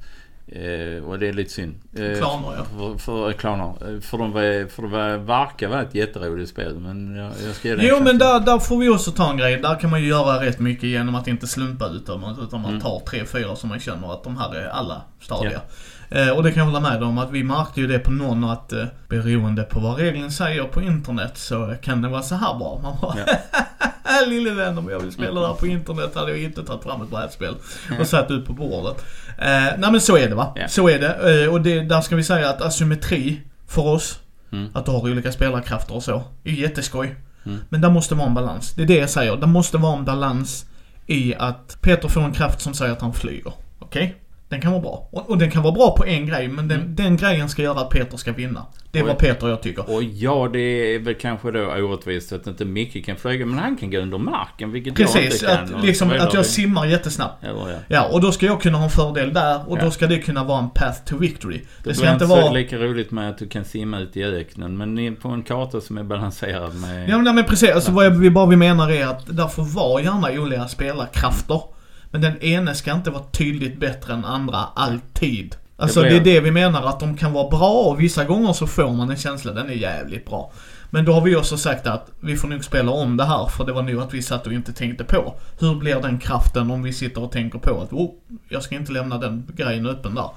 Eh, 0.55 1.03
och 1.03 1.19
det 1.19 1.27
är 1.27 1.33
lite 1.33 1.51
synd. 1.51 1.75
Eh, 1.95 2.17
Klaner, 2.17 2.47
ja. 2.57 2.63
För, 2.77 2.97
för, 2.97 3.31
klaner. 3.33 3.65
Eh, 3.95 3.99
För 4.01 4.17
de, 4.17 4.31
var, 4.31 4.69
för 4.69 4.81
de 4.81 4.91
var, 4.91 5.17
verkar 5.17 5.67
vara 5.67 5.81
ett 5.81 5.95
jätteroligt 5.95 6.49
spel 6.49 6.75
men 6.79 7.15
jag, 7.15 7.31
jag 7.45 7.55
ska 7.55 7.67
ge 7.67 7.75
det 7.75 7.85
Jo 7.87 7.99
men 8.03 8.17
där, 8.17 8.39
där 8.39 8.59
får 8.59 8.77
vi 8.77 8.89
också 8.89 9.11
ta 9.11 9.31
en 9.31 9.37
grej. 9.37 9.57
Där 9.57 9.79
kan 9.79 9.89
man 9.89 10.01
ju 10.01 10.07
göra 10.07 10.45
rätt 10.45 10.59
mycket 10.59 10.83
genom 10.83 11.15
att 11.15 11.27
inte 11.27 11.47
slumpa 11.47 11.87
ut 11.87 12.05
dem. 12.07 12.37
Utan 12.47 12.61
man 12.61 12.69
Mm. 12.69 12.81
tar 12.81 12.99
tre, 12.99 13.25
fyra 13.25 13.55
som 13.55 13.69
man 13.69 13.79
känner 13.79 14.13
att 14.13 14.23
de 14.23 14.37
här 14.37 14.55
är 14.55 14.67
alla 14.67 15.01
stadiga. 15.21 15.61
Eh, 16.09 16.29
och 16.29 16.43
det 16.43 16.51
kan 16.51 16.59
jag 16.65 16.71
hålla 16.73 16.89
med 16.89 17.03
om 17.03 17.17
att 17.17 17.31
vi 17.31 17.43
märkte 17.43 17.81
ju 17.81 17.87
det 17.87 17.99
på 17.99 18.11
någon 18.11 18.43
att 18.43 18.73
eh, 18.73 18.85
beroende 19.09 19.63
på 19.63 19.79
vad 19.79 19.97
regeln 19.97 20.31
säger 20.31 20.63
på 20.63 20.81
internet 20.81 21.31
så 21.37 21.75
kan 21.81 22.01
det 22.01 22.07
vara 22.09 22.21
så 22.21 22.35
här 22.35 22.53
bra. 22.59 22.79
Man 22.83 22.93
bara 23.01 23.15
Lille 24.27 24.51
vän 24.51 24.77
om 24.77 24.89
jag 24.89 24.99
vill 24.99 25.11
spela 25.11 25.41
det 25.41 25.47
här 25.47 25.53
på 25.53 25.67
internet 25.67 26.15
hade 26.15 26.31
jag 26.31 26.39
inte 26.43 26.63
tagit 26.63 26.83
fram 26.83 27.01
ett 27.01 27.09
brädspel 27.09 27.55
och 27.99 28.07
satt 28.07 28.31
ut 28.31 28.45
på 28.45 28.53
bordet. 28.53 29.05
Eh, 29.37 29.45
nej 29.77 29.91
men 29.91 30.01
så 30.01 30.17
är 30.17 30.29
det 30.29 30.35
va. 30.35 30.53
Ja. 30.55 30.67
Så 30.67 30.89
är 30.89 30.99
det. 30.99 31.43
Eh, 31.43 31.51
och 31.53 31.61
det, 31.61 31.79
där 31.81 32.01
ska 32.01 32.15
vi 32.15 32.23
säga 32.23 32.49
att 32.49 32.61
asymmetri 32.61 33.41
för 33.67 33.81
oss, 33.87 34.19
Mm. 34.51 34.69
att 34.73 34.85
du 34.85 34.91
har 34.91 34.99
olika 34.99 35.31
spelarkrafter 35.31 35.95
och 35.95 36.03
så, 36.03 36.23
är 36.43 36.51
jätteskoj. 36.51 37.15
Mm. 37.45 37.59
Men 37.69 37.81
där 37.81 37.89
måste 37.89 38.15
vara 38.15 38.27
en 38.27 38.33
balans. 38.33 38.73
Det 38.75 38.81
är 38.83 38.85
det 38.87 38.97
jag 38.97 39.09
säger. 39.09 39.35
Det 39.37 39.47
måste 39.47 39.77
vara 39.77 39.97
en 39.97 40.05
balans 40.05 40.65
i 41.07 41.35
att 41.35 41.77
Peter 41.81 42.07
får 42.07 42.21
en 42.21 42.31
kraft 42.31 42.61
som 42.61 42.73
säger 42.73 42.91
att 42.93 43.01
han 43.01 43.13
flyger. 43.13 43.53
Okej? 43.79 44.15
Den 44.53 44.61
kan 44.61 44.71
vara 44.71 44.81
bra. 44.81 45.07
Och, 45.11 45.29
och 45.29 45.37
den 45.37 45.51
kan 45.51 45.63
vara 45.63 45.73
bra 45.73 45.95
på 45.97 46.05
en 46.05 46.25
grej, 46.27 46.47
men 46.47 46.67
den, 46.67 46.95
den 46.95 47.17
grejen 47.17 47.49
ska 47.49 47.61
göra 47.61 47.79
att 47.79 47.89
Peter 47.89 48.17
ska 48.17 48.31
vinna. 48.31 48.65
Det 48.91 48.99
är 48.99 49.03
Mm. 49.03 49.15
Oj. 49.15 49.21
vad 49.21 49.29
Peter 49.33 49.45
och 49.45 49.51
jag 49.51 49.61
tycker. 49.61 49.95
Och 49.95 50.03
ja, 50.03 50.49
det 50.53 50.59
är 50.95 50.99
väl 50.99 51.13
kanske 51.13 51.51
då 51.51 51.59
orättvist 51.59 52.33
att 52.33 52.47
inte 52.47 52.65
Micke 52.65 53.05
kan 53.05 53.15
flyga, 53.15 53.45
men 53.45 53.59
han 53.59 53.75
kan 53.77 53.91
gå 53.91 53.97
under 53.97 54.17
marken, 54.17 54.71
vilket 54.71 54.99
jag 54.99 55.13
Precis, 55.13 55.41
inte 55.43 55.55
kan. 55.55 55.73
och 55.73 55.83
liksom, 55.85 56.11
att 56.19 56.33
jag 56.33 56.45
simmar 56.45 56.85
jättesnabbt. 56.85 57.43
Eller 57.43 57.71
ja. 57.71 57.77
Ja, 57.87 58.07
och 58.11 58.21
då 58.21 58.31
ska 58.31 58.45
jag 58.45 58.61
kunna 58.61 58.77
ha 58.77 58.83
en 58.85 58.89
fördel 58.91 59.33
där 59.33 59.69
och 59.69 59.77
Ja. 59.77 59.83
då 59.83 59.91
ska 59.91 60.07
det 60.07 60.17
kunna 60.17 60.43
vara 60.43 60.59
en 60.59 60.69
path 60.69 61.03
to 61.05 61.17
victory. 61.17 61.57
Det, 61.57 61.89
Det 61.89 61.95
ska 61.95 62.13
inte 62.13 62.25
vara... 62.25 62.51
lika 62.51 62.77
roligt 62.77 63.11
med 63.11 63.29
att 63.29 63.37
du 63.37 63.47
kan 63.47 63.65
simma 63.65 63.99
ut 63.99 64.17
i 64.17 64.23
öknen, 64.23 64.77
men 64.77 65.15
på 65.15 65.29
en 65.29 65.43
karta 65.43 65.81
som 65.81 65.97
är 65.97 66.03
balanserad 66.03 66.75
med... 66.75 67.09
Ja 67.09 67.15
men, 67.15 67.23
nej, 67.23 67.33
men 67.33 67.43
precis, 67.43 67.71
alltså 67.71 67.91
vad 67.91 68.05
jag, 68.05 68.11
vi 68.11 68.29
bara 68.29 68.45
vi 68.45 68.55
menar 68.55 68.91
är 68.91 69.05
att 69.07 69.37
där 69.37 69.47
får 69.47 69.63
vara 69.63 70.01
gärna 70.01 70.41
olika 70.41 70.67
spelarkrafter. 70.67 71.61
Men 72.13 72.21
den 72.21 72.37
ene 72.43 72.75
ska 72.75 72.91
inte 72.93 73.09
vara 73.11 73.23
tydligt 73.23 73.79
bättre 73.79 74.13
än 74.13 74.25
andra, 74.25 74.57
alltid. 74.75 75.55
Alltså 75.77 76.01
Det 76.01 76.09
det, 76.09 76.21
blir- 76.21 76.31
är 76.31 76.35
det 76.35 76.39
vi 76.45 76.51
menar, 76.51 76.87
att 76.89 76.99
de 76.99 77.17
kan 77.17 77.33
vara 77.33 77.49
bra 77.49 77.71
och 77.83 77.99
vissa 78.01 78.23
gånger 78.25 78.53
så 78.53 78.67
får 78.67 78.91
man 78.93 79.09
en 79.09 79.17
känsla, 79.17 79.53
den 79.53 79.69
är 79.69 79.73
jävligt 79.73 80.25
bra. 80.25 80.51
Men 80.89 81.05
då 81.05 81.13
har 81.13 81.21
vi 81.21 81.35
också 81.35 81.57
sagt 81.57 81.87
att 81.87 82.11
vi 82.19 82.35
får 82.37 82.47
nog 82.47 82.63
spela 82.63 82.91
om 82.91 83.17
det 83.17 83.25
här 83.25 83.45
för 83.47 83.65
det 83.65 83.73
var 83.73 83.81
nog 83.81 84.01
att 84.01 84.13
vi 84.13 84.21
satt 84.21 84.47
och 84.47 84.53
inte 84.53 84.73
tänkte 84.73 85.03
på. 85.03 85.35
Hur 85.59 85.75
blir 85.75 85.95
den 86.01 86.19
kraften 86.19 86.71
om 86.71 86.83
vi 86.83 86.93
sitter 86.93 87.23
och 87.23 87.31
tänker 87.31 87.59
på 87.59 87.81
att 87.81 87.93
oh, 87.93 88.11
jag 88.49 88.63
ska 88.63 88.75
inte 88.75 88.91
lämna 88.91 89.17
den 89.17 89.47
grejen 89.55 89.85
öppen 89.85 90.15
där. 90.15 90.29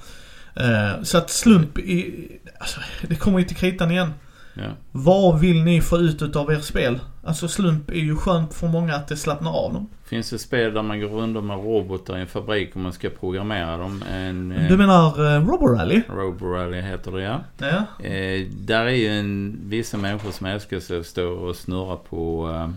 Eh, 0.55 1.03
så 1.03 1.19
att 1.19 1.31
slump 1.31 1.79
i, 1.79 2.29
alltså, 2.61 2.81
det 3.09 3.15
kommer 3.15 3.39
ju 3.39 3.45
till 3.45 3.57
kritan 3.57 3.91
igen. 3.91 4.13
Ja. 4.57 4.71
Vad 4.93 5.41
vill 5.41 5.63
ni 5.65 5.81
få 5.81 5.99
ut 5.99 6.23
utav 6.23 6.53
er 6.53 6.59
spel? 6.61 7.01
Alltså 7.25 7.49
slump 7.49 7.91
är 7.91 7.95
ju 7.95 8.17
skönt 8.17 8.55
för 8.55 8.69
många 8.69 8.95
att 8.95 9.09
det 9.09 9.17
slappnar 9.17 9.51
av 9.53 9.73
dem. 9.73 9.89
Finns 10.05 10.31
det 10.31 10.39
spel 10.39 10.75
där 10.75 10.83
man 10.83 11.01
går 11.01 11.09
runt 11.09 11.45
med 11.45 11.57
robotar 11.57 12.19
i 12.19 12.21
en 12.21 12.27
fabrik 12.27 12.71
och 12.75 12.81
man 12.81 12.93
ska 12.93 13.11
programmera 13.11 13.77
dem? 13.77 14.05
En... 14.13 14.53
eh, 14.53 14.69
Du 14.69 14.77
menar 14.77 15.21
uh, 15.21 15.47
Roborally? 15.49 16.03
Roborally 16.09 16.81
heter 16.81 17.13
det 17.13 17.23
ja. 17.23 17.41
Ja. 17.59 18.05
Eh, 18.07 18.47
där 18.51 18.85
är 18.85 18.91
ju 18.91 19.09
en, 19.09 19.59
vissa 19.65 19.97
människor 19.97 20.31
som 20.31 20.47
älskar 20.47 20.81
sig 20.81 20.99
att 21.01 21.07
stå 21.07 21.29
och 21.29 21.57
snurra 21.57 21.97
på 21.97 22.51
eh, 22.51 22.71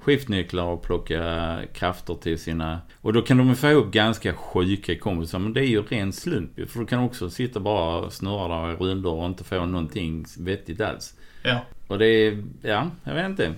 skiftnycklar 0.00 0.64
och 0.64 0.82
plocka 0.82 1.58
krafter 1.74 2.14
till 2.14 2.38
sina... 2.38 2.80
Och 3.00 3.12
då 3.12 3.22
kan 3.22 3.36
de 3.36 3.56
få 3.56 3.68
upp 3.68 3.92
ganska 3.92 4.32
sjuka 4.34 4.98
kompisar, 4.98 5.38
men 5.38 5.52
det 5.52 5.60
är 5.60 5.68
ju 5.68 5.82
ren 5.82 6.12
slump 6.12 6.70
För 6.70 6.80
du 6.80 6.86
kan 6.86 7.02
också 7.02 7.30
sitta 7.30 7.60
bara 7.60 7.96
och 7.96 8.12
snurra 8.12 8.48
där 8.66 8.72
i 8.72 8.76
rundor 8.76 9.14
och 9.14 9.26
inte 9.26 9.44
få 9.44 9.66
någonting 9.66 10.24
vettigt 10.38 10.80
alls. 10.80 11.14
Ja. 11.46 11.60
Och 11.86 11.98
det 11.98 12.06
är, 12.06 12.42
ja, 12.62 12.90
jag 13.04 13.14
vet 13.14 13.26
inte. 13.26 13.54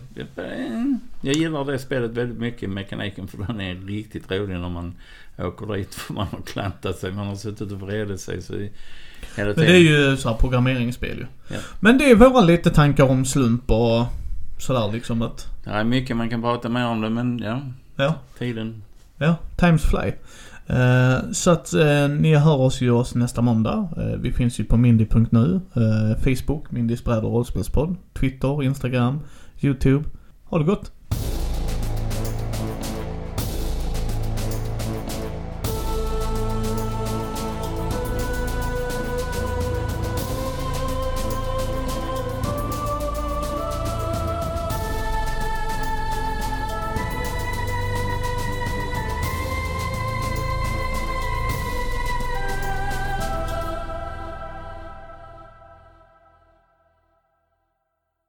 Jag 1.21 1.35
gillar 1.35 1.65
det 1.65 1.79
spelet 1.79 2.11
väldigt 2.11 2.39
mycket, 2.39 2.71
mekaniken, 2.71 3.29
för 3.29 3.39
den 3.47 3.61
är 3.61 3.75
riktigt 3.75 4.31
rolig 4.31 4.61
när 4.61 4.69
man 4.69 4.95
åker 5.39 5.75
dit. 5.77 5.95
För 5.95 6.15
man 6.15 6.27
har 6.27 6.41
klantat 6.41 6.99
sig, 6.99 7.13
man 7.13 7.27
har 7.27 7.37
suttit 7.37 7.73
och 7.73 7.81
vredit 7.81 8.21
sig 8.21 8.43
så 8.43 8.53
hela 8.53 8.69
Men 9.37 9.55
tiden. 9.55 9.55
det 9.57 9.77
är 9.77 10.11
ju 10.11 10.17
så 10.17 10.29
här 10.29 10.37
programmeringsspel 10.37 11.19
ju. 11.19 11.27
Ja. 11.55 11.61
Men 11.81 11.99
det 11.99 12.11
är 12.11 12.15
våra 12.15 12.41
lite 12.41 12.71
tankar 12.71 13.05
om 13.05 13.25
slump 13.25 13.71
och 13.71 14.07
sådär 14.59 14.93
liksom 14.93 15.23
att, 15.23 15.47
Det 15.65 15.71
är 15.71 15.85
mycket 15.85 16.17
man 16.17 16.31
kan 16.31 16.43
prata 16.43 16.69
mer 16.69 16.87
om 16.87 17.01
det, 17.01 17.11
men 17.11 17.39
ja, 17.39 17.63
ja. 17.97 18.15
tiden. 18.39 18.83
Ja, 19.17 19.37
times 19.57 19.83
fly. 19.83 20.13
Eh, 20.69 21.31
så 21.33 21.51
att 21.51 21.75
eh, 21.75 22.09
ni 22.09 22.35
hör 22.35 22.57
oss 22.57 22.81
ju 22.81 22.91
oss 22.91 23.15
nästa 23.15 23.43
måndag. 23.43 23.89
Eh, 23.97 24.21
vi 24.21 24.33
finns 24.33 24.61
ju 24.61 24.65
på 24.65 24.77
mindy.nu, 24.77 25.61
Facebook, 26.19 26.71
Mindys 26.71 27.05
bräd 27.05 27.25
och 27.25 27.33
rollspelspodd, 27.33 27.97
Twitter, 28.13 28.63
Instagram, 28.63 29.21
YouTube. 29.63 30.05
Ha 30.45 30.59
det 30.59 30.65
gott! 30.65 30.98